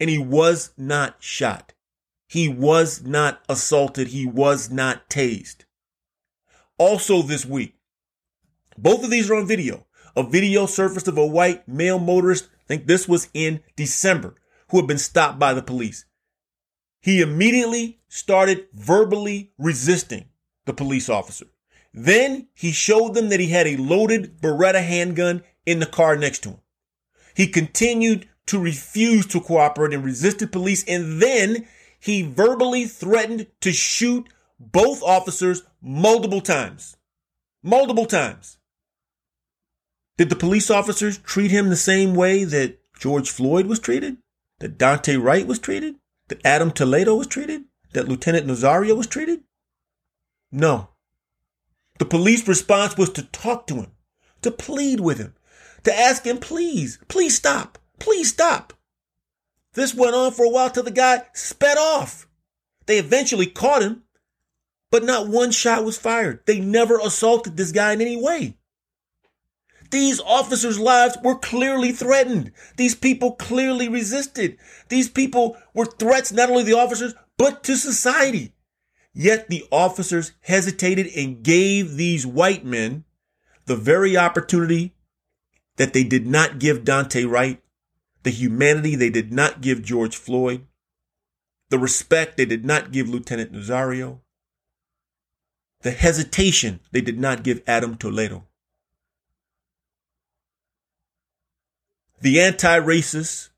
and 0.00 0.10
he 0.10 0.18
was 0.18 0.72
not 0.76 1.22
shot. 1.22 1.72
He 2.26 2.48
was 2.48 3.04
not 3.04 3.40
assaulted. 3.48 4.08
He 4.08 4.26
was 4.26 4.68
not 4.68 5.08
tased. 5.08 5.58
Also, 6.76 7.22
this 7.22 7.46
week, 7.46 7.76
both 8.76 9.04
of 9.04 9.10
these 9.10 9.30
are 9.30 9.36
on 9.36 9.46
video. 9.46 9.86
A 10.16 10.24
video 10.24 10.66
surfaced 10.66 11.06
of 11.06 11.18
a 11.18 11.24
white 11.24 11.68
male 11.68 12.00
motorist, 12.00 12.48
I 12.52 12.66
think 12.66 12.86
this 12.86 13.06
was 13.06 13.28
in 13.32 13.60
December, 13.76 14.34
who 14.70 14.78
had 14.78 14.86
been 14.86 14.98
stopped 14.98 15.38
by 15.38 15.54
the 15.54 15.62
police. 15.62 16.04
He 17.00 17.20
immediately 17.20 18.00
started 18.08 18.66
verbally 18.72 19.52
resisting 19.58 20.26
the 20.66 20.74
police 20.74 21.08
officer. 21.08 21.46
Then 21.92 22.48
he 22.54 22.72
showed 22.72 23.14
them 23.14 23.30
that 23.30 23.40
he 23.40 23.48
had 23.48 23.66
a 23.66 23.76
loaded 23.76 24.40
Beretta 24.40 24.82
handgun 24.82 25.42
in 25.66 25.80
the 25.80 25.86
car 25.86 26.16
next 26.16 26.40
to 26.40 26.50
him. 26.50 26.60
He 27.34 27.46
continued 27.46 28.28
to 28.46 28.58
refuse 28.58 29.26
to 29.26 29.40
cooperate 29.40 29.94
and 29.94 30.04
resisted 30.04 30.52
police. 30.52 30.84
And 30.84 31.22
then 31.22 31.66
he 31.98 32.22
verbally 32.22 32.86
threatened 32.86 33.46
to 33.60 33.72
shoot 33.72 34.28
both 34.58 35.02
officers 35.02 35.62
multiple 35.80 36.40
times. 36.40 36.96
Multiple 37.62 38.06
times. 38.06 38.58
Did 40.18 40.28
the 40.28 40.36
police 40.36 40.70
officers 40.70 41.18
treat 41.18 41.50
him 41.50 41.68
the 41.68 41.76
same 41.76 42.14
way 42.14 42.44
that 42.44 42.78
George 42.98 43.30
Floyd 43.30 43.66
was 43.66 43.78
treated? 43.78 44.18
That 44.60 44.78
Daunte 44.78 45.20
Wright 45.22 45.46
was 45.46 45.58
treated? 45.58 45.96
That 46.28 46.44
Adam 46.44 46.70
Toledo 46.70 47.16
was 47.16 47.26
treated? 47.26 47.64
That 47.92 48.08
Lieutenant 48.08 48.46
Nazario 48.46 48.96
was 48.96 49.06
treated? 49.06 49.40
No. 50.52 50.90
The 51.98 52.04
police 52.04 52.46
response 52.46 52.96
was 52.96 53.10
to 53.10 53.22
talk 53.22 53.66
to 53.66 53.74
him, 53.74 53.92
to 54.42 54.50
plead 54.50 55.00
with 55.00 55.18
him, 55.18 55.34
to 55.84 55.94
ask 55.94 56.24
him, 56.24 56.38
please, 56.38 56.98
please 57.08 57.36
stop, 57.36 57.78
please 57.98 58.30
stop. 58.30 58.72
This 59.74 59.94
went 59.94 60.14
on 60.14 60.32
for 60.32 60.44
a 60.44 60.48
while 60.48 60.70
till 60.70 60.82
the 60.82 60.90
guy 60.90 61.24
sped 61.32 61.78
off. 61.78 62.26
They 62.86 62.98
eventually 62.98 63.46
caught 63.46 63.82
him, 63.82 64.02
but 64.90 65.04
not 65.04 65.28
one 65.28 65.52
shot 65.52 65.84
was 65.84 65.98
fired. 65.98 66.40
They 66.46 66.58
never 66.58 66.98
assaulted 66.98 67.56
this 67.56 67.72
guy 67.72 67.92
in 67.92 68.00
any 68.00 68.20
way. 68.20 68.56
These 69.90 70.20
officers' 70.20 70.78
lives 70.78 71.18
were 71.22 71.36
clearly 71.36 71.92
threatened. 71.92 72.52
These 72.76 72.94
people 72.94 73.32
clearly 73.32 73.88
resisted. 73.88 74.56
These 74.88 75.08
people 75.08 75.56
were 75.74 75.86
threats 75.86 76.32
not 76.32 76.48
only 76.48 76.62
to 76.62 76.70
the 76.70 76.78
officers, 76.78 77.14
but 77.36 77.64
to 77.64 77.76
society. 77.76 78.54
Yet 79.12 79.48
the 79.48 79.64
officers 79.72 80.32
hesitated 80.42 81.08
and 81.16 81.42
gave 81.42 81.96
these 81.96 82.26
white 82.26 82.64
men 82.64 83.04
the 83.66 83.76
very 83.76 84.16
opportunity 84.16 84.94
that 85.76 85.92
they 85.92 86.04
did 86.04 86.26
not 86.26 86.58
give 86.58 86.84
Daunte 86.84 87.28
Wright, 87.28 87.60
the 88.22 88.30
humanity 88.30 88.94
they 88.94 89.10
did 89.10 89.32
not 89.32 89.60
give 89.60 89.82
George 89.82 90.16
Floyd, 90.16 90.66
the 91.70 91.78
respect 91.78 92.36
they 92.36 92.44
did 92.44 92.64
not 92.64 92.92
give 92.92 93.08
Lieutenant 93.08 93.52
Nazario, 93.52 94.20
the 95.82 95.90
hesitation 95.90 96.80
they 96.92 97.00
did 97.00 97.18
not 97.18 97.42
give 97.42 97.62
Adam 97.66 97.96
Toledo. 97.96 98.46
The 102.22 102.40
anti-racists 102.40 103.48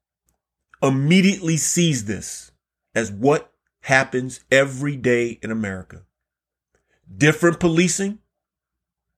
immediately 0.80 1.56
sees 1.56 2.04
this 2.04 2.52
as 2.94 3.10
what 3.10 3.52
happens 3.80 4.40
every 4.52 4.96
day 4.96 5.40
in 5.42 5.50
America. 5.50 6.02
Different 7.14 7.58
policing 7.58 8.20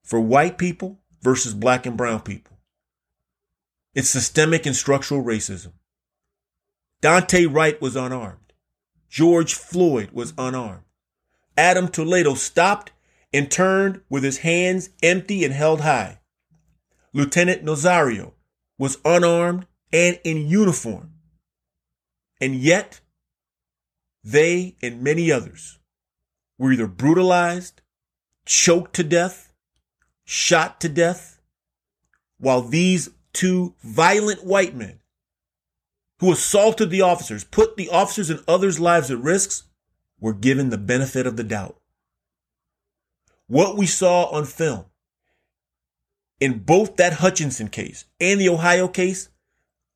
for 0.03 0.19
white 0.19 0.57
people 0.57 0.99
versus 1.21 1.53
black 1.53 1.85
and 1.85 1.95
brown 1.95 2.21
people. 2.21 2.57
It's 3.93 4.09
systemic 4.09 4.65
and 4.65 4.75
structural 4.75 5.23
racism. 5.23 5.73
Daunte 7.01 7.51
Wright 7.53 7.79
was 7.79 7.95
unarmed. 7.95 8.53
George 9.09 9.53
Floyd 9.53 10.09
was 10.11 10.33
unarmed. 10.39 10.83
Adam 11.55 11.87
Toledo 11.87 12.33
stopped 12.33 12.91
and 13.31 13.49
turned 13.49 14.01
with 14.09 14.23
his 14.23 14.39
hands 14.39 14.89
empty 15.03 15.45
and 15.45 15.53
held 15.53 15.81
high. 15.81 16.19
Lieutenant 17.13 17.63
Nazario 17.63 18.34
was 18.77 18.97
unarmed 19.05 19.65
and 19.91 20.19
in 20.23 20.47
uniform. 20.47 21.11
And 22.41 22.55
yet, 22.55 22.99
they 24.23 24.75
and 24.81 25.01
many 25.01 25.31
others 25.31 25.79
were 26.57 26.71
either 26.71 26.87
brutalized, 26.87 27.81
choked 28.45 28.93
to 28.95 29.03
death, 29.03 29.53
shot 30.25 30.81
to 30.81 30.89
death, 30.89 31.39
while 32.37 32.61
these 32.61 33.09
two 33.33 33.75
violent 33.83 34.43
white 34.43 34.75
men 34.75 34.99
who 36.19 36.31
assaulted 36.31 36.89
the 36.89 37.01
officers, 37.01 37.43
put 37.43 37.75
the 37.75 37.89
officers 37.89 38.29
and 38.29 38.43
others' 38.47 38.79
lives 38.79 39.11
at 39.11 39.19
risk, 39.19 39.67
were 40.19 40.33
given 40.33 40.69
the 40.69 40.77
benefit 40.77 41.27
of 41.27 41.37
the 41.37 41.43
doubt. 41.43 41.77
What 43.47 43.77
we 43.77 43.85
saw 43.85 44.25
on 44.25 44.45
film 44.45 44.85
in 46.45 46.59
both 46.59 46.97
that 46.97 47.13
Hutchinson 47.13 47.69
case 47.69 48.05
and 48.19 48.39
the 48.39 48.49
Ohio 48.49 48.87
case 48.87 49.29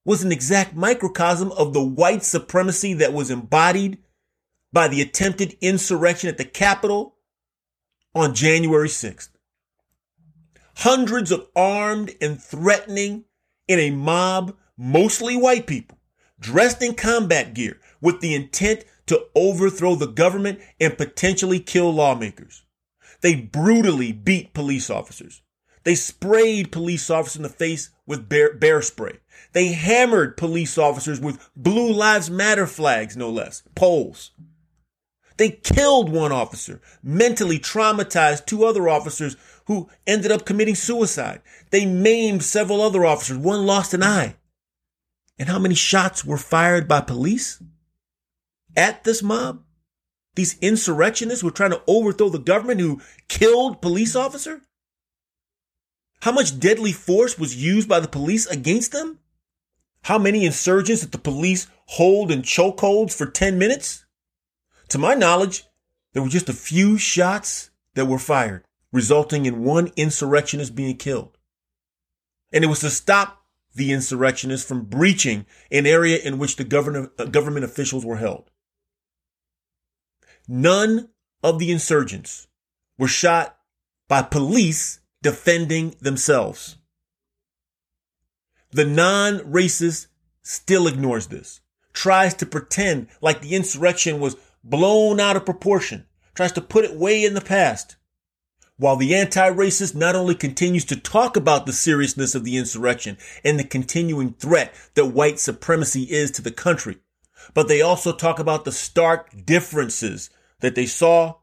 was 0.04 0.24
an 0.24 0.32
exact 0.32 0.76
microcosm 0.76 1.52
of 1.52 1.74
the 1.74 1.84
white 1.84 2.24
supremacy 2.24 2.96
that 2.96 3.14
was 3.14 3.30
embodied 3.30 4.00
by 4.74 4.88
the 4.88 5.00
attempted 5.00 5.56
insurrection 5.62 6.28
at 6.28 6.40
the 6.40 6.46
Capitol 6.46 7.16
on 8.16 8.34
January 8.34 8.88
6th. 8.88 9.30
Hundreds 10.78 11.32
of 11.32 11.46
armed 11.56 12.16
and 12.20 12.42
threatening 12.42 13.26
in 13.68 13.78
a 13.78 13.92
mob, 13.92 14.56
mostly 14.76 15.38
white 15.38 15.68
people, 15.68 16.00
dressed 16.40 16.82
in 16.82 16.96
combat 16.96 17.54
gear 17.54 17.80
with 18.02 18.22
the 18.22 18.34
intent 18.34 18.86
to 19.06 19.24
overthrow 19.36 19.94
the 19.94 20.08
government 20.08 20.60
and 20.80 20.98
potentially 20.98 21.60
kill 21.60 21.94
lawmakers. 21.94 22.64
They 23.22 23.36
brutally 23.36 24.12
beat 24.12 24.56
police 24.56 24.90
officers. 24.90 25.44
They 25.90 25.96
sprayed 25.96 26.72
police 26.72 27.10
officers 27.10 27.38
in 27.38 27.42
the 27.42 27.50
face 27.50 27.90
with 28.06 28.30
bear, 28.30 28.54
bear 28.54 28.84
spray. 28.84 29.22
They 29.54 29.70
hammered 29.70 30.38
police 30.38 30.78
officers 30.78 31.20
with 31.20 31.50
Blue 31.56 31.92
Lives 31.92 32.30
Matter 32.30 32.68
flags, 32.68 33.18
no 33.18 33.32
less, 33.32 33.64
poles. 33.74 34.30
They 35.38 35.50
killed 35.50 36.12
one 36.12 36.32
officer, 36.32 36.80
mentally 37.02 37.58
traumatized 37.58 38.46
two 38.46 38.66
other 38.66 38.88
officers 38.88 39.36
who 39.66 39.90
ended 40.06 40.32
up 40.32 40.46
committing 40.46 40.76
suicide. 40.76 41.42
They 41.72 41.88
maimed 41.88 42.44
several 42.44 42.84
other 42.84 43.04
officers. 43.04 43.40
One 43.40 43.66
lost 43.66 43.96
an 43.96 44.04
eye. 44.04 44.36
And 45.40 45.50
how 45.50 45.58
many 45.58 45.74
shots 45.74 46.24
were 46.24 46.38
fired 46.38 46.88
by 46.88 47.02
police 47.02 47.64
at 48.78 49.06
this 49.06 49.24
mob? 49.24 49.64
These 50.36 50.60
insurrectionists 50.60 51.44
were 51.44 51.50
trying 51.50 51.72
to 51.72 51.82
overthrow 51.88 52.30
the 52.30 52.38
government 52.38 52.80
who 52.80 53.02
killed 53.28 53.82
police 53.82 54.16
officer? 54.16 54.62
How 56.22 56.32
much 56.32 56.60
deadly 56.60 56.92
force 56.92 57.38
was 57.38 57.56
used 57.56 57.88
by 57.88 58.00
the 58.00 58.08
police 58.08 58.46
against 58.48 58.92
them? 58.92 59.20
How 60.04 60.18
many 60.18 60.46
insurgents 60.46 61.02
did 61.02 61.12
the 61.12 61.18
police 61.18 61.68
hold 61.86 62.32
in 62.32 62.42
chokeholds 62.42 63.16
for 63.16 63.26
10 63.26 63.58
minutes? 63.58 64.06
To 64.90 64.98
my 64.98 65.14
knowledge, 65.14 65.66
there 66.14 66.24
were 66.24 66.30
just 66.30 66.50
a 66.50 66.54
few 66.54 66.98
shots 66.98 67.70
that 67.96 68.06
were 68.06 68.20
fired, 68.20 68.66
resulting 68.92 69.46
in 69.46 69.64
one 69.64 69.92
insurrectionist 69.96 70.76
being 70.76 70.98
killed. 70.98 71.38
And 72.52 72.64
it 72.64 72.68
was 72.68 72.80
to 72.80 72.90
stop 72.90 73.46
the 73.76 73.92
insurrectionists 73.92 74.68
from 74.68 74.86
breaching 74.86 75.46
an 75.72 75.86
area 75.86 76.18
in 76.18 76.40
which 76.40 76.56
the 76.56 77.12
uh, 77.18 77.26
government 77.26 77.66
officials 77.66 78.06
were 78.06 78.18
held. 78.18 78.50
None 80.48 81.10
of 81.44 81.60
the 81.60 81.72
insurgents 81.72 82.48
were 82.98 83.08
shot 83.08 83.58
by 84.08 84.24
police 84.24 85.00
defending 85.22 85.96
themselves. 86.00 86.78
The 88.72 88.86
non-racist 88.86 90.08
still 90.42 90.88
ignores 90.88 91.28
this, 91.28 91.62
tries 91.94 92.34
to 92.36 92.46
pretend 92.46 93.08
like 93.22 93.42
the 93.42 93.56
insurrection 93.56 94.20
was 94.20 94.38
blown 94.64 95.20
out 95.20 95.36
of 95.36 95.46
proportion, 95.46 96.06
tries 96.36 96.52
to 96.54 96.62
put 96.62 96.86
it 96.86 96.96
way 96.96 97.24
in 97.26 97.34
the 97.34 97.42
past. 97.42 97.96
While 98.78 98.96
the 98.96 99.14
anti-racist 99.14 99.94
not 99.94 100.16
only 100.16 100.36
continues 100.36 100.86
to 100.86 100.96
talk 100.96 101.36
about 101.36 101.66
the 101.66 101.74
seriousness 101.74 102.34
of 102.34 102.46
the 102.46 102.56
insurrection 102.56 103.18
and 103.44 103.60
the 103.60 103.66
continuing 103.66 104.34
threat 104.34 104.74
that 104.94 105.08
white 105.08 105.40
supremacy 105.40 106.04
is 106.04 106.32
to 106.32 106.42
the 106.42 106.52
country, 106.52 106.98
but 107.54 107.68
they 107.68 107.82
also 107.82 108.14
talk 108.14 108.40
about 108.40 108.64
the 108.64 108.72
stark 108.72 109.46
differences 109.46 110.30
that 110.62 110.76
they 110.76 110.86
saw 110.86 111.36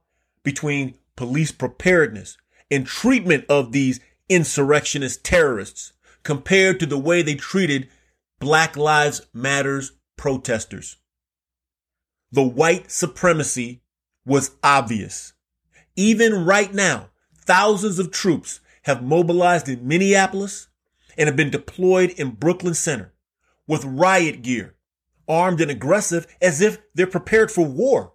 between 0.45 0.97
police 1.15 1.53
preparedness 1.53 2.39
and 2.71 2.87
treatment 2.87 3.45
of 3.49 3.73
these 3.73 4.01
insurrectionist 4.29 5.25
terrorists 5.25 5.93
compared 6.23 6.81
to 6.81 6.87
the 6.87 6.99
way 6.99 7.23
they 7.23 7.35
treated 7.35 7.89
Black 8.41 8.77
Lives 8.77 9.23
Matters 9.33 9.93
protesters. 10.17 10.97
The 12.33 12.43
white 12.43 12.91
supremacy 12.91 13.83
was 14.25 14.51
obvious. 14.63 15.33
Even 15.95 16.45
right 16.45 16.75
now, 16.75 17.11
thousands 17.37 17.99
of 17.99 18.11
troops 18.11 18.61
have 18.83 19.03
mobilized 19.03 19.69
in 19.69 19.87
Minneapolis 19.87 20.69
and 21.17 21.29
have 21.29 21.37
been 21.37 21.51
deployed 21.51 22.11
in 22.11 22.31
Brooklyn 22.31 22.75
Center 22.75 23.15
with 23.67 23.85
riot 23.85 24.43
gear, 24.43 24.75
armed 25.29 25.61
and 25.61 25.71
aggressive 25.71 26.27
as 26.43 26.61
if 26.61 26.79
they're 26.95 27.07
prepared 27.07 27.51
for 27.51 27.65
war. 27.65 28.13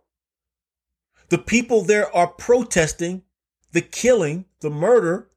The 1.29 1.37
people 1.37 1.81
there 1.81 2.13
are 2.15 2.27
protesting 2.27 3.23
the 3.71 3.81
killing, 3.81 4.45
the 4.61 4.69
murder 4.69 5.29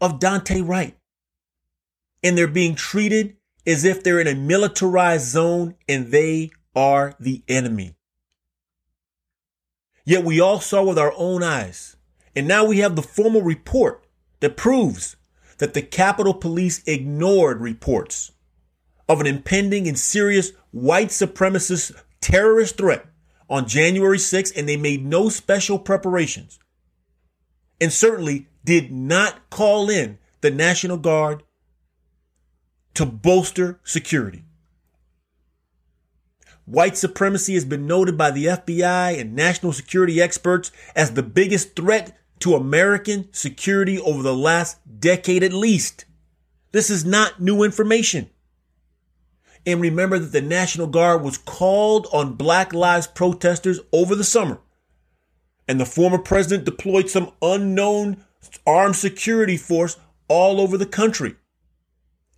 of 0.00 0.18
Daunte 0.18 0.66
Wright. 0.66 0.96
And 2.22 2.36
they're 2.36 2.46
being 2.46 2.74
treated 2.74 3.36
as 3.66 3.84
if 3.84 4.02
they're 4.02 4.20
in 4.20 4.26
a 4.26 4.34
militarized 4.34 5.26
zone 5.26 5.74
and 5.88 6.10
they 6.10 6.50
are 6.74 7.14
the 7.18 7.42
enemy. 7.48 7.94
Yet 10.04 10.24
we 10.24 10.40
all 10.40 10.60
saw 10.60 10.84
with 10.84 10.98
our 10.98 11.12
own 11.16 11.42
eyes. 11.42 11.96
And 12.34 12.46
now 12.46 12.64
we 12.64 12.78
have 12.78 12.94
the 12.94 13.02
formal 13.02 13.42
report 13.42 14.06
that 14.40 14.56
proves 14.56 15.16
that 15.58 15.74
the 15.74 15.82
Capitol 15.82 16.34
Police 16.34 16.82
ignored 16.86 17.60
reports 17.60 18.32
of 19.08 19.20
an 19.20 19.26
impending 19.26 19.88
and 19.88 19.98
serious 19.98 20.52
white 20.70 21.08
supremacist 21.08 21.98
terrorist 22.20 22.76
threat 22.76 23.06
on 23.48 23.66
January 23.66 24.18
6th, 24.18 24.52
and 24.56 24.68
they 24.68 24.76
made 24.76 25.04
no 25.04 25.28
special 25.28 25.78
preparations. 25.78 26.58
And 27.80 27.92
certainly 27.92 28.48
did 28.64 28.90
not 28.90 29.50
call 29.50 29.90
in 29.90 30.18
the 30.40 30.50
National 30.50 30.96
Guard 30.96 31.42
to 32.94 33.04
bolster 33.04 33.78
security. 33.84 34.42
White 36.64 36.96
supremacy 36.96 37.54
has 37.54 37.64
been 37.64 37.86
noted 37.86 38.18
by 38.18 38.32
the 38.32 38.46
FBI 38.46 39.20
and 39.20 39.36
national 39.36 39.72
security 39.72 40.20
experts 40.20 40.72
as 40.96 41.12
the 41.12 41.22
biggest 41.22 41.76
threat 41.76 42.18
to 42.40 42.56
American 42.56 43.32
security 43.32 44.00
over 44.00 44.22
the 44.22 44.34
last 44.34 44.78
decade 44.98 45.44
at 45.44 45.52
least. 45.52 46.06
This 46.72 46.90
is 46.90 47.04
not 47.04 47.40
new 47.40 47.62
information. 47.62 48.30
And 49.64 49.80
remember 49.80 50.18
that 50.18 50.32
the 50.32 50.42
National 50.42 50.86
Guard 50.86 51.22
was 51.22 51.38
called 51.38 52.08
on 52.12 52.34
Black 52.34 52.72
Lives 52.72 53.06
protesters 53.06 53.80
over 53.92 54.14
the 54.14 54.24
summer. 54.24 54.60
And 55.68 55.80
the 55.80 55.86
former 55.86 56.18
president 56.18 56.64
deployed 56.64 57.10
some 57.10 57.32
unknown 57.42 58.24
armed 58.66 58.96
security 58.96 59.56
force 59.56 59.98
all 60.28 60.60
over 60.60 60.76
the 60.76 60.86
country 60.86 61.36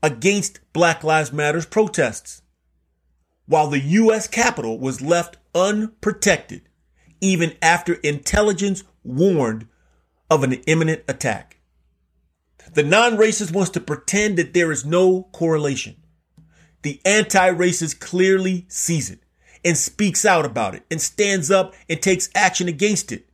against 0.02 0.60
Black 0.72 1.02
Lives 1.04 1.32
Matters 1.32 1.66
protests 1.66 2.42
while 3.46 3.68
the 3.68 3.80
U.S. 3.80 4.28
Capitol 4.28 4.78
was 4.78 5.00
left 5.00 5.38
unprotected 5.54 6.68
even 7.20 7.56
after 7.60 7.94
intelligence 7.94 8.84
warned 9.02 9.66
of 10.30 10.44
an 10.44 10.52
imminent 10.66 11.02
attack. 11.08 11.58
The 12.74 12.82
non-racist 12.82 13.52
wants 13.52 13.70
to 13.70 13.80
pretend 13.80 14.36
that 14.36 14.52
there 14.52 14.70
is 14.70 14.84
no 14.84 15.24
correlation. 15.32 15.96
The 16.82 17.00
anti-racist 17.04 17.98
clearly 17.98 18.66
sees 18.68 19.10
it 19.10 19.20
and 19.68 19.76
speaks 19.76 20.24
out 20.24 20.46
about 20.46 20.74
it 20.74 20.82
and 20.90 20.98
stands 20.98 21.50
up 21.50 21.74
and 21.90 22.00
takes 22.00 22.30
action 22.34 22.68
against 22.68 23.12
it. 23.12 23.28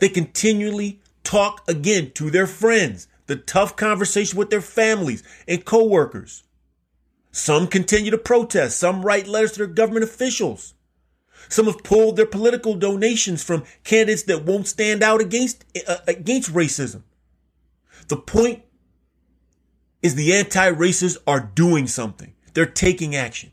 They 0.00 0.08
continually 0.08 1.00
talk 1.22 1.62
again 1.68 2.10
to 2.14 2.28
their 2.28 2.48
friends, 2.48 3.06
the 3.28 3.36
tough 3.36 3.76
conversation 3.76 4.36
with 4.36 4.50
their 4.50 4.60
families 4.60 5.22
and 5.46 5.64
coworkers. 5.64 6.42
Some 7.30 7.68
continue 7.68 8.10
to 8.10 8.18
protest. 8.18 8.76
Some 8.78 9.06
write 9.06 9.28
letters 9.28 9.52
to 9.52 9.58
their 9.58 9.68
government 9.68 10.02
officials. 10.02 10.74
Some 11.48 11.66
have 11.66 11.84
pulled 11.84 12.16
their 12.16 12.26
political 12.26 12.74
donations 12.74 13.44
from 13.44 13.62
candidates 13.84 14.24
that 14.24 14.44
won't 14.44 14.66
stand 14.66 15.04
out 15.04 15.20
against, 15.20 15.64
uh, 15.86 15.98
against 16.08 16.52
racism. 16.52 17.02
The 18.08 18.16
point 18.16 18.64
is 20.02 20.16
the 20.16 20.34
anti-racists 20.34 21.16
are 21.28 21.52
doing 21.54 21.86
something. 21.86 22.34
They're 22.54 22.66
taking 22.66 23.14
action. 23.14 23.52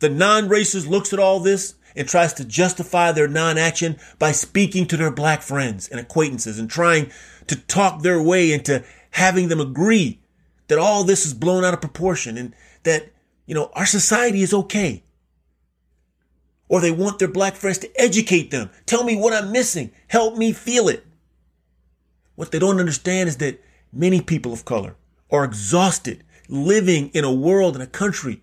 The 0.00 0.08
non-racist 0.08 0.88
looks 0.88 1.12
at 1.12 1.18
all 1.18 1.40
this 1.40 1.74
and 1.94 2.06
tries 2.06 2.34
to 2.34 2.44
justify 2.44 3.12
their 3.12 3.28
non-action 3.28 3.96
by 4.18 4.32
speaking 4.32 4.86
to 4.86 4.96
their 4.96 5.10
black 5.10 5.42
friends 5.42 5.88
and 5.88 5.98
acquaintances 5.98 6.58
and 6.58 6.70
trying 6.70 7.10
to 7.46 7.56
talk 7.56 8.02
their 8.02 8.20
way 8.20 8.52
into 8.52 8.84
having 9.12 9.48
them 9.48 9.60
agree 9.60 10.20
that 10.68 10.78
all 10.78 11.04
this 11.04 11.24
is 11.24 11.32
blown 11.32 11.64
out 11.64 11.72
of 11.72 11.80
proportion 11.80 12.36
and 12.36 12.54
that, 12.82 13.10
you 13.46 13.54
know, 13.54 13.70
our 13.74 13.86
society 13.86 14.42
is 14.42 14.52
okay. 14.52 15.02
Or 16.68 16.80
they 16.80 16.90
want 16.90 17.18
their 17.18 17.28
black 17.28 17.54
friends 17.54 17.78
to 17.78 18.00
educate 18.00 18.50
them. 18.50 18.70
Tell 18.84 19.04
me 19.04 19.16
what 19.16 19.32
I'm 19.32 19.52
missing. 19.52 19.92
Help 20.08 20.36
me 20.36 20.52
feel 20.52 20.88
it. 20.88 21.06
What 22.34 22.50
they 22.50 22.58
don't 22.58 22.80
understand 22.80 23.28
is 23.28 23.38
that 23.38 23.62
many 23.92 24.20
people 24.20 24.52
of 24.52 24.64
color 24.64 24.96
are 25.30 25.44
exhausted 25.44 26.22
living 26.48 27.08
in 27.10 27.24
a 27.24 27.32
world 27.32 27.74
and 27.74 27.82
a 27.82 27.86
country 27.86 28.42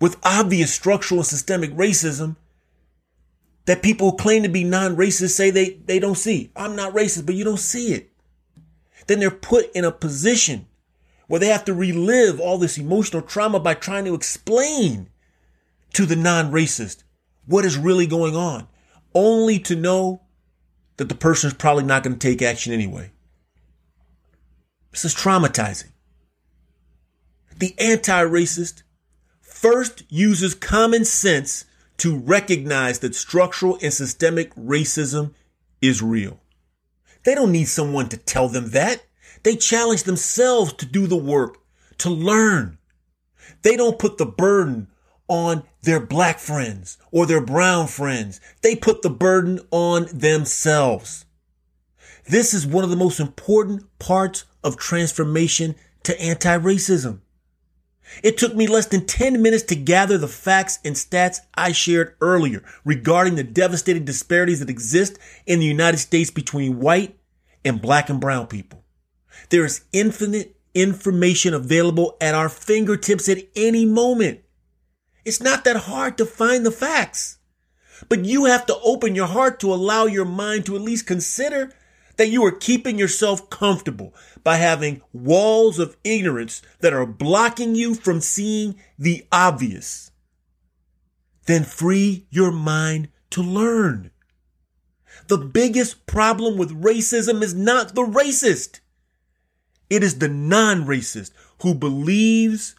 with 0.00 0.16
obvious 0.22 0.72
structural 0.72 1.20
and 1.20 1.26
systemic 1.26 1.70
racism 1.72 2.36
that 3.66 3.82
people 3.82 4.10
who 4.10 4.16
claim 4.16 4.42
to 4.42 4.48
be 4.48 4.64
non-racist 4.64 5.30
say 5.30 5.50
they, 5.50 5.78
they 5.86 5.98
don't 5.98 6.16
see. 6.16 6.50
I'm 6.54 6.76
not 6.76 6.94
racist, 6.94 7.26
but 7.26 7.34
you 7.34 7.44
don't 7.44 7.58
see 7.58 7.94
it. 7.94 8.10
Then 9.06 9.20
they're 9.20 9.30
put 9.30 9.70
in 9.74 9.84
a 9.84 9.92
position 9.92 10.66
where 11.26 11.40
they 11.40 11.48
have 11.48 11.64
to 11.64 11.74
relive 11.74 12.38
all 12.38 12.58
this 12.58 12.76
emotional 12.76 13.22
trauma 13.22 13.58
by 13.58 13.74
trying 13.74 14.04
to 14.04 14.14
explain 14.14 15.08
to 15.94 16.04
the 16.04 16.16
non-racist 16.16 17.04
what 17.46 17.64
is 17.64 17.76
really 17.78 18.06
going 18.06 18.36
on, 18.36 18.68
only 19.14 19.58
to 19.60 19.76
know 19.76 20.20
that 20.96 21.08
the 21.08 21.14
person 21.14 21.48
is 21.48 21.54
probably 21.54 21.84
not 21.84 22.02
going 22.02 22.18
to 22.18 22.28
take 22.28 22.42
action 22.42 22.72
anyway. 22.72 23.10
This 24.90 25.04
is 25.04 25.14
traumatizing. 25.14 25.90
The 27.58 27.74
anti-racist 27.78 28.83
first 29.54 30.02
uses 30.08 30.52
common 30.54 31.04
sense 31.04 31.64
to 31.96 32.18
recognize 32.18 32.98
that 32.98 33.14
structural 33.14 33.78
and 33.80 33.92
systemic 33.92 34.52
racism 34.56 35.32
is 35.80 36.02
real. 36.02 36.40
They 37.24 37.36
don't 37.36 37.52
need 37.52 37.68
someone 37.68 38.08
to 38.08 38.16
tell 38.16 38.48
them 38.48 38.70
that. 38.70 39.04
They 39.44 39.54
challenge 39.54 40.02
themselves 40.02 40.72
to 40.74 40.86
do 40.86 41.06
the 41.06 41.16
work, 41.16 41.58
to 41.98 42.10
learn. 42.10 42.78
They 43.62 43.76
don't 43.76 43.98
put 43.98 44.18
the 44.18 44.26
burden 44.26 44.88
on 45.28 45.62
their 45.82 46.00
black 46.00 46.40
friends 46.40 46.98
or 47.12 47.24
their 47.24 47.40
brown 47.40 47.86
friends. 47.86 48.40
They 48.60 48.74
put 48.74 49.02
the 49.02 49.10
burden 49.10 49.60
on 49.70 50.08
themselves. 50.12 51.26
This 52.26 52.54
is 52.54 52.66
one 52.66 52.82
of 52.82 52.90
the 52.90 52.96
most 52.96 53.20
important 53.20 53.84
parts 54.00 54.44
of 54.64 54.76
transformation 54.76 55.76
to 56.02 56.20
anti-racism. 56.20 57.20
It 58.22 58.38
took 58.38 58.54
me 58.54 58.66
less 58.66 58.86
than 58.86 59.06
10 59.06 59.40
minutes 59.42 59.64
to 59.64 59.76
gather 59.76 60.18
the 60.18 60.28
facts 60.28 60.78
and 60.84 60.94
stats 60.94 61.38
I 61.54 61.72
shared 61.72 62.14
earlier 62.20 62.62
regarding 62.84 63.34
the 63.34 63.44
devastating 63.44 64.04
disparities 64.04 64.60
that 64.60 64.70
exist 64.70 65.18
in 65.46 65.58
the 65.58 65.66
United 65.66 65.98
States 65.98 66.30
between 66.30 66.80
white 66.80 67.18
and 67.64 67.80
black 67.80 68.08
and 68.10 68.20
brown 68.20 68.46
people. 68.46 68.84
There 69.50 69.64
is 69.64 69.84
infinite 69.92 70.56
information 70.74 71.54
available 71.54 72.16
at 72.20 72.34
our 72.34 72.48
fingertips 72.48 73.28
at 73.28 73.38
any 73.56 73.84
moment. 73.86 74.40
It's 75.24 75.40
not 75.40 75.64
that 75.64 75.76
hard 75.76 76.18
to 76.18 76.26
find 76.26 76.66
the 76.66 76.70
facts, 76.70 77.38
but 78.08 78.24
you 78.24 78.44
have 78.44 78.66
to 78.66 78.78
open 78.80 79.14
your 79.14 79.26
heart 79.26 79.60
to 79.60 79.72
allow 79.72 80.04
your 80.04 80.24
mind 80.24 80.66
to 80.66 80.76
at 80.76 80.82
least 80.82 81.06
consider 81.06 81.72
that 82.16 82.28
you 82.28 82.44
are 82.44 82.52
keeping 82.52 82.98
yourself 82.98 83.50
comfortable 83.50 84.14
by 84.42 84.56
having 84.56 85.02
walls 85.12 85.78
of 85.78 85.96
ignorance 86.04 86.62
that 86.80 86.92
are 86.92 87.06
blocking 87.06 87.74
you 87.74 87.94
from 87.94 88.20
seeing 88.20 88.76
the 88.98 89.26
obvious. 89.32 90.10
Then 91.46 91.64
free 91.64 92.26
your 92.30 92.50
mind 92.50 93.08
to 93.30 93.42
learn. 93.42 94.10
The 95.28 95.38
biggest 95.38 96.06
problem 96.06 96.56
with 96.56 96.82
racism 96.82 97.42
is 97.42 97.54
not 97.54 97.94
the 97.94 98.02
racist. 98.02 98.80
It 99.90 100.02
is 100.02 100.18
the 100.18 100.28
non-racist 100.28 101.32
who 101.62 101.74
believes 101.74 102.74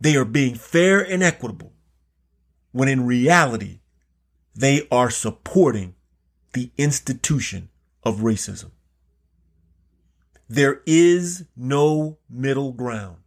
they 0.00 0.16
are 0.16 0.24
being 0.24 0.54
fair 0.54 1.00
and 1.00 1.22
equitable 1.22 1.72
when 2.72 2.88
in 2.88 3.06
reality, 3.06 3.78
they 4.54 4.86
are 4.90 5.08
supporting 5.08 5.93
the 6.54 6.70
institution 6.78 7.68
of 8.02 8.20
racism. 8.20 8.70
There 10.48 10.82
is 10.86 11.44
no 11.56 12.18
middle 12.28 12.72
ground. 12.72 13.18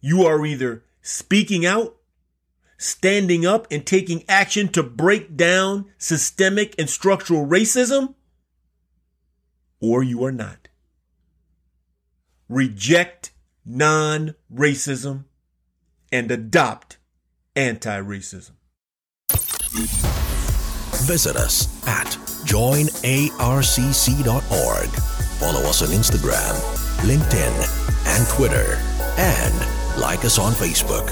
You 0.00 0.24
are 0.26 0.44
either 0.44 0.84
speaking 1.00 1.64
out, 1.64 1.96
standing 2.76 3.46
up 3.46 3.68
and 3.70 3.86
taking 3.86 4.24
action 4.28 4.68
to 4.68 4.82
break 4.82 5.36
down 5.36 5.86
systemic 5.98 6.74
and 6.78 6.90
structural 6.90 7.46
racism, 7.46 8.14
or 9.80 10.02
you 10.02 10.24
are 10.24 10.32
not. 10.32 10.68
Reject 12.48 13.32
non-racism 13.64 15.24
and 16.10 16.30
adopt 16.30 16.98
anti-racism. 17.54 18.52
Visit 21.00 21.36
us 21.36 21.66
at 21.86 22.06
joinarcc.org. 22.46 22.88
Follow 25.38 25.60
us 25.68 25.82
on 25.82 25.88
Instagram, 25.88 26.54
LinkedIn, 27.02 28.06
and 28.06 28.28
Twitter. 28.28 28.78
And 29.18 30.00
like 30.00 30.24
us 30.24 30.38
on 30.38 30.52
Facebook. 30.52 31.10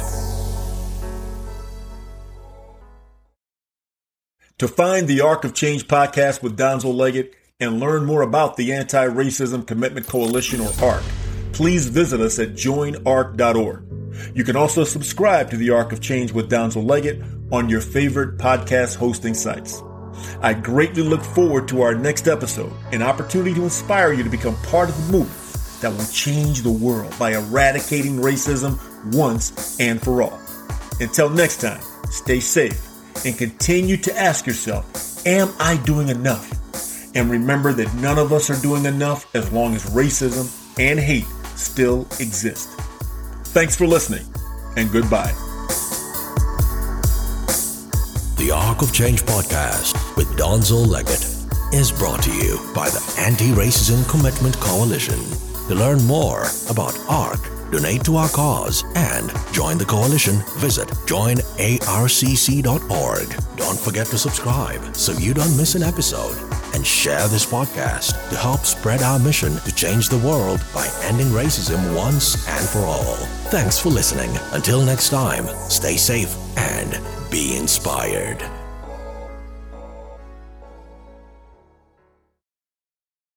To 4.58 4.68
find 4.68 5.08
the 5.08 5.22
Arc 5.22 5.44
of 5.44 5.54
Change 5.54 5.88
podcast 5.88 6.42
with 6.42 6.58
Donzel 6.58 6.94
Leggett 6.94 7.34
and 7.58 7.80
learn 7.80 8.04
more 8.04 8.22
about 8.22 8.56
the 8.56 8.72
Anti 8.72 9.06
Racism 9.06 9.66
Commitment 9.66 10.06
Coalition 10.06 10.60
or 10.60 10.68
ARCC, 10.68 11.02
please 11.52 11.86
visit 11.86 12.20
us 12.20 12.38
at 12.38 12.50
joinarcc.org. 12.50 13.84
You 14.34 14.44
can 14.44 14.56
also 14.56 14.84
subscribe 14.84 15.50
to 15.50 15.56
the 15.56 15.70
Arc 15.70 15.92
of 15.92 16.00
Change 16.00 16.32
with 16.32 16.50
Donzel 16.50 16.86
Leggett 16.86 17.22
on 17.52 17.68
your 17.68 17.80
favorite 17.80 18.38
podcast 18.38 18.96
hosting 18.96 19.34
sites. 19.34 19.82
I 20.42 20.54
greatly 20.54 21.02
look 21.02 21.22
forward 21.22 21.68
to 21.68 21.82
our 21.82 21.94
next 21.94 22.28
episode, 22.28 22.72
an 22.92 23.02
opportunity 23.02 23.54
to 23.54 23.64
inspire 23.64 24.12
you 24.12 24.22
to 24.22 24.30
become 24.30 24.56
part 24.64 24.88
of 24.88 24.96
the 25.06 25.12
movement 25.12 25.80
that 25.80 25.90
will 25.90 26.12
change 26.12 26.62
the 26.62 26.70
world 26.70 27.14
by 27.18 27.32
eradicating 27.32 28.16
racism 28.16 28.78
once 29.14 29.78
and 29.80 30.00
for 30.00 30.22
all. 30.22 30.38
Until 31.00 31.30
next 31.30 31.60
time, 31.60 31.80
stay 32.10 32.40
safe 32.40 32.80
and 33.24 33.36
continue 33.36 33.96
to 33.96 34.16
ask 34.16 34.46
yourself, 34.46 35.26
am 35.26 35.52
I 35.58 35.76
doing 35.78 36.08
enough? 36.08 36.56
And 37.14 37.30
remember 37.30 37.72
that 37.72 37.92
none 37.94 38.18
of 38.18 38.32
us 38.32 38.50
are 38.50 38.60
doing 38.62 38.84
enough 38.84 39.34
as 39.34 39.50
long 39.52 39.74
as 39.74 39.84
racism 39.86 40.48
and 40.78 41.00
hate 41.00 41.26
still 41.56 42.02
exist. 42.20 42.68
Thanks 43.48 43.74
for 43.74 43.86
listening, 43.86 44.24
and 44.76 44.90
goodbye. 44.92 45.49
The 48.40 48.52
Arc 48.52 48.80
of 48.80 48.90
Change 48.90 49.22
podcast 49.24 50.16
with 50.16 50.26
Donzel 50.38 50.86
Leggett 50.86 51.26
is 51.74 51.92
brought 51.92 52.22
to 52.22 52.32
you 52.32 52.58
by 52.74 52.88
the 52.88 53.14
Anti 53.18 53.48
Racism 53.50 54.08
Commitment 54.08 54.58
Coalition. 54.60 55.18
To 55.68 55.74
learn 55.74 56.02
more 56.04 56.44
about 56.70 56.94
ARCC, 57.06 57.59
donate 57.70 58.04
to 58.04 58.16
our 58.16 58.28
cause, 58.28 58.84
and 58.94 59.32
join 59.52 59.78
the 59.78 59.84
coalition, 59.84 60.42
visit 60.56 60.88
joinarcc.org. 61.06 61.46
Don't 63.56 63.78
forget 63.78 64.06
to 64.08 64.18
subscribe 64.18 64.96
so 64.96 65.12
you 65.12 65.34
don't 65.34 65.56
miss 65.56 65.74
an 65.74 65.82
episode 65.82 66.36
and 66.74 66.86
share 66.86 67.26
this 67.28 67.46
podcast 67.46 68.12
to 68.30 68.36
help 68.36 68.60
spread 68.60 69.02
our 69.02 69.18
mission 69.18 69.56
to 69.56 69.74
change 69.74 70.08
the 70.08 70.18
world 70.18 70.64
by 70.74 70.88
ending 71.02 71.28
racism 71.28 71.94
once 71.96 72.46
and 72.48 72.68
for 72.68 72.80
all. 72.80 73.16
Thanks 73.50 73.78
for 73.78 73.88
listening. 73.90 74.30
Until 74.52 74.82
next 74.82 75.08
time, 75.10 75.46
stay 75.68 75.96
safe 75.96 76.36
and 76.56 77.00
be 77.30 77.56
inspired. 77.56 78.59